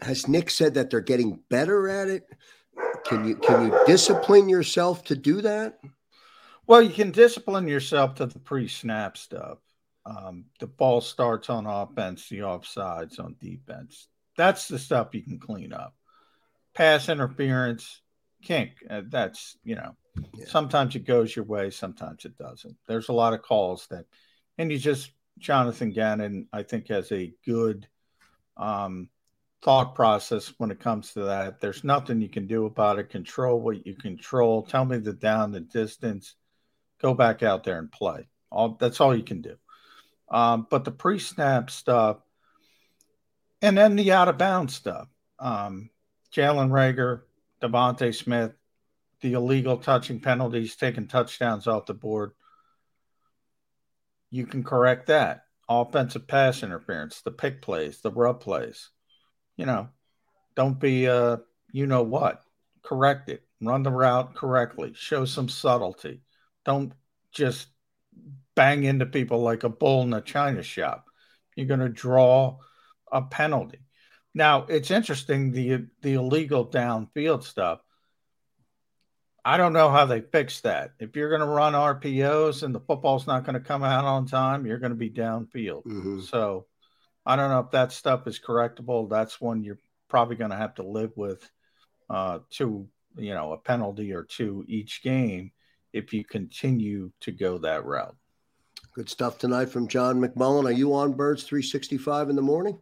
has 0.02 0.28
Nick 0.28 0.50
said 0.50 0.74
that 0.74 0.90
they're 0.90 1.00
getting 1.00 1.40
better 1.48 1.88
at 1.88 2.08
it? 2.08 2.24
Can 3.04 3.26
you 3.26 3.36
can 3.36 3.66
you 3.66 3.78
discipline 3.86 4.48
yourself 4.48 5.04
to 5.04 5.16
do 5.16 5.40
that? 5.42 5.78
Well, 6.66 6.82
you 6.82 6.90
can 6.90 7.12
discipline 7.12 7.68
yourself 7.68 8.16
to 8.16 8.26
the 8.26 8.38
pre-snap 8.38 9.16
stuff. 9.16 9.58
Um, 10.04 10.46
the 10.60 10.66
ball 10.66 11.00
starts 11.00 11.50
on 11.50 11.66
offense, 11.66 12.28
the 12.28 12.40
offsides 12.40 13.18
on 13.18 13.36
defense. 13.40 14.08
That's 14.36 14.68
the 14.68 14.78
stuff 14.78 15.14
you 15.14 15.22
can 15.22 15.38
clean 15.38 15.72
up. 15.72 15.94
Pass 16.74 17.08
interference, 17.08 18.02
kink. 18.42 18.72
Uh, 18.88 19.02
that's 19.08 19.56
you 19.64 19.76
know, 19.76 19.96
yeah. 20.34 20.46
sometimes 20.46 20.94
it 20.94 21.06
goes 21.06 21.34
your 21.34 21.44
way, 21.44 21.70
sometimes 21.70 22.24
it 22.24 22.36
doesn't. 22.36 22.76
There's 22.86 23.08
a 23.08 23.14
lot 23.14 23.32
of 23.32 23.42
calls 23.42 23.86
that, 23.90 24.04
and 24.58 24.70
you 24.70 24.78
just 24.78 25.10
Jonathan 25.38 25.90
Gannon, 25.90 26.48
I 26.52 26.62
think, 26.62 26.88
has 26.88 27.10
a 27.12 27.32
good 27.44 27.88
um, 28.56 29.08
thought 29.62 29.94
process 29.94 30.52
when 30.58 30.70
it 30.70 30.80
comes 30.80 31.12
to 31.14 31.24
that. 31.24 31.60
There's 31.60 31.84
nothing 31.84 32.20
you 32.20 32.28
can 32.28 32.46
do 32.46 32.66
about 32.66 32.98
it. 32.98 33.10
Control 33.10 33.60
what 33.60 33.86
you 33.86 33.94
control. 33.94 34.62
Tell 34.62 34.84
me 34.84 34.98
the 34.98 35.12
down, 35.12 35.52
the 35.52 35.60
distance. 35.60 36.34
Go 37.00 37.14
back 37.14 37.42
out 37.42 37.64
there 37.64 37.78
and 37.78 37.90
play. 37.90 38.28
All 38.50 38.76
that's 38.80 39.00
all 39.00 39.16
you 39.16 39.22
can 39.22 39.42
do. 39.42 39.56
Um, 40.30 40.66
but 40.70 40.84
the 40.84 40.90
pre-snap 40.90 41.70
stuff, 41.70 42.18
and 43.62 43.76
then 43.76 43.96
the 43.96 44.12
out 44.12 44.28
of 44.28 44.38
bounds 44.38 44.74
stuff. 44.74 45.08
Um, 45.38 45.90
Jalen 46.34 46.70
Reagor, 46.70 47.22
DeVonta 47.62 48.14
Smith, 48.14 48.52
the 49.20 49.34
illegal 49.34 49.76
touching 49.76 50.20
penalties, 50.20 50.76
taking 50.76 51.06
touchdowns 51.06 51.66
off 51.66 51.86
the 51.86 51.94
board. 51.94 52.32
You 54.30 54.46
can 54.46 54.64
correct 54.64 55.06
that. 55.06 55.44
Offensive 55.68 56.26
pass 56.26 56.62
interference, 56.62 57.20
the 57.20 57.30
pick 57.30 57.62
plays, 57.62 58.00
the 58.00 58.10
rub 58.10 58.40
plays 58.40 58.90
you 59.56 59.66
know, 59.66 59.88
don't 60.54 60.78
be 60.78 61.08
uh 61.08 61.38
you 61.72 61.86
know 61.86 62.02
what. 62.02 62.42
Correct 62.82 63.28
it. 63.28 63.42
Run 63.60 63.82
the 63.82 63.90
route 63.90 64.34
correctly. 64.34 64.92
Show 64.94 65.24
some 65.24 65.48
subtlety. 65.48 66.20
Don't 66.66 66.92
just 67.32 67.68
bang 68.54 68.84
into 68.84 69.06
people 69.06 69.40
like 69.40 69.64
a 69.64 69.68
bull 69.68 70.02
in 70.02 70.12
a 70.12 70.20
china 70.20 70.62
shop. 70.62 71.06
You're 71.54 71.66
going 71.66 71.80
to 71.80 71.88
draw 71.88 72.58
a 73.10 73.22
penalty. 73.22 73.78
Now, 74.34 74.66
it's 74.68 74.90
interesting 74.90 75.52
the 75.52 75.86
the 76.02 76.14
illegal 76.14 76.66
downfield 76.66 77.42
stuff. 77.42 77.80
I 79.44 79.56
don't 79.56 79.72
know 79.72 79.90
how 79.90 80.06
they 80.06 80.20
fix 80.20 80.60
that. 80.62 80.90
If 80.98 81.14
you're 81.14 81.30
going 81.30 81.40
to 81.40 81.46
run 81.46 81.72
RPOs 81.72 82.64
and 82.64 82.74
the 82.74 82.80
football's 82.80 83.28
not 83.28 83.44
going 83.44 83.54
to 83.54 83.60
come 83.60 83.84
out 83.84 84.04
on 84.04 84.26
time, 84.26 84.66
you're 84.66 84.80
going 84.80 84.90
to 84.90 84.96
be 84.96 85.08
downfield. 85.08 85.84
Mm-hmm. 85.86 86.20
So 86.22 86.66
I 87.24 87.36
don't 87.36 87.50
know 87.50 87.60
if 87.60 87.70
that 87.70 87.92
stuff 87.92 88.26
is 88.26 88.40
correctable. 88.40 89.08
That's 89.08 89.40
one 89.40 89.62
you're 89.62 89.78
probably 90.08 90.34
going 90.34 90.50
to 90.50 90.56
have 90.56 90.74
to 90.74 90.82
live 90.82 91.12
with 91.14 91.48
uh, 92.10 92.40
to, 92.50 92.88
you 93.16 93.34
know, 93.34 93.52
a 93.52 93.58
penalty 93.58 94.12
or 94.12 94.24
two 94.24 94.64
each 94.66 95.00
game 95.02 95.52
if 95.92 96.12
you 96.12 96.24
continue 96.24 97.10
to 97.20 97.32
go 97.32 97.58
that 97.58 97.84
route. 97.84 98.16
Good 98.94 99.10
stuff 99.10 99.38
tonight 99.38 99.68
from 99.68 99.88
John 99.88 100.20
McMullen. 100.20 100.64
Are 100.64 100.72
you 100.72 100.94
on 100.94 101.12
Birds 101.12 101.42
365 101.44 102.30
in 102.30 102.36
the 102.36 102.42
morning? 102.42 102.78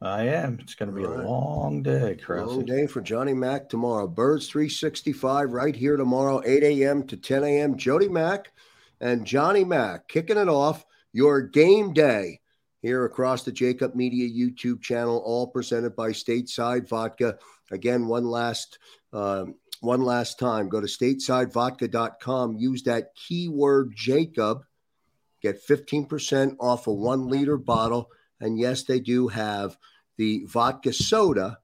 I 0.00 0.28
am. 0.28 0.58
It's 0.60 0.74
going 0.74 0.90
to 0.90 0.94
be 0.94 1.04
a 1.04 1.10
long 1.10 1.82
day, 1.82 2.16
Chris. 2.22 2.46
Long 2.46 2.64
day 2.64 2.86
for 2.86 3.00
Johnny 3.00 3.34
Mack 3.34 3.68
tomorrow. 3.68 4.06
Birds 4.06 4.46
365 4.48 5.50
right 5.50 5.74
here 5.74 5.96
tomorrow, 5.96 6.40
8 6.44 6.62
a.m. 6.62 7.06
to 7.08 7.16
10 7.16 7.44
a.m. 7.44 7.76
Jody 7.76 8.08
Mack 8.08 8.52
and 9.00 9.26
Johnny 9.26 9.64
Mack 9.64 10.08
kicking 10.08 10.36
it 10.36 10.48
off 10.48 10.84
your 11.12 11.42
game 11.42 11.92
day 11.92 12.40
here 12.80 13.04
across 13.04 13.42
the 13.42 13.52
Jacob 13.52 13.96
Media 13.96 14.28
YouTube 14.28 14.80
channel, 14.80 15.18
all 15.24 15.48
presented 15.48 15.96
by 15.96 16.10
Stateside 16.10 16.88
Vodka. 16.88 17.36
Again, 17.72 18.06
one 18.06 18.24
last 18.24 18.78
um, 19.12 19.56
one 19.80 20.02
last 20.02 20.38
time, 20.38 20.68
go 20.68 20.80
to 20.80 20.86
statesidevodka.com. 20.86 22.56
Use 22.56 22.82
that 22.84 23.14
keyword 23.14 23.92
Jacob, 23.94 24.62
Get 25.40 25.64
15% 25.64 26.56
off 26.58 26.86
a 26.86 26.92
one 26.92 27.28
liter 27.28 27.56
bottle. 27.56 28.10
And 28.40 28.58
yes, 28.58 28.84
they 28.84 29.00
do 29.00 29.28
have 29.28 29.76
the 30.16 30.44
vodka 30.46 30.92
soda 30.92 31.58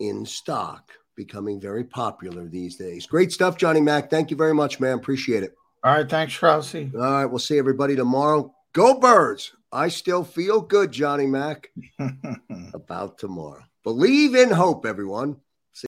in 0.00 0.24
stock, 0.24 0.92
becoming 1.16 1.60
very 1.60 1.84
popular 1.84 2.46
these 2.46 2.76
days. 2.76 3.06
Great 3.06 3.32
stuff, 3.32 3.56
Johnny 3.56 3.80
Mack. 3.80 4.10
Thank 4.10 4.30
you 4.30 4.36
very 4.36 4.54
much, 4.54 4.80
man. 4.80 4.98
Appreciate 4.98 5.42
it. 5.42 5.54
All 5.84 5.94
right. 5.94 6.08
Thanks, 6.08 6.40
Rossi. 6.42 6.90
All 6.94 7.00
right. 7.00 7.26
We'll 7.26 7.38
see 7.38 7.58
everybody 7.58 7.94
tomorrow. 7.94 8.52
Go 8.72 8.98
birds. 8.98 9.52
I 9.70 9.88
still 9.88 10.24
feel 10.24 10.60
good, 10.60 10.90
Johnny 10.90 11.26
Mack, 11.26 11.68
about 12.74 13.18
tomorrow. 13.18 13.62
Believe 13.84 14.34
in 14.34 14.50
hope, 14.50 14.86
everyone. 14.86 15.36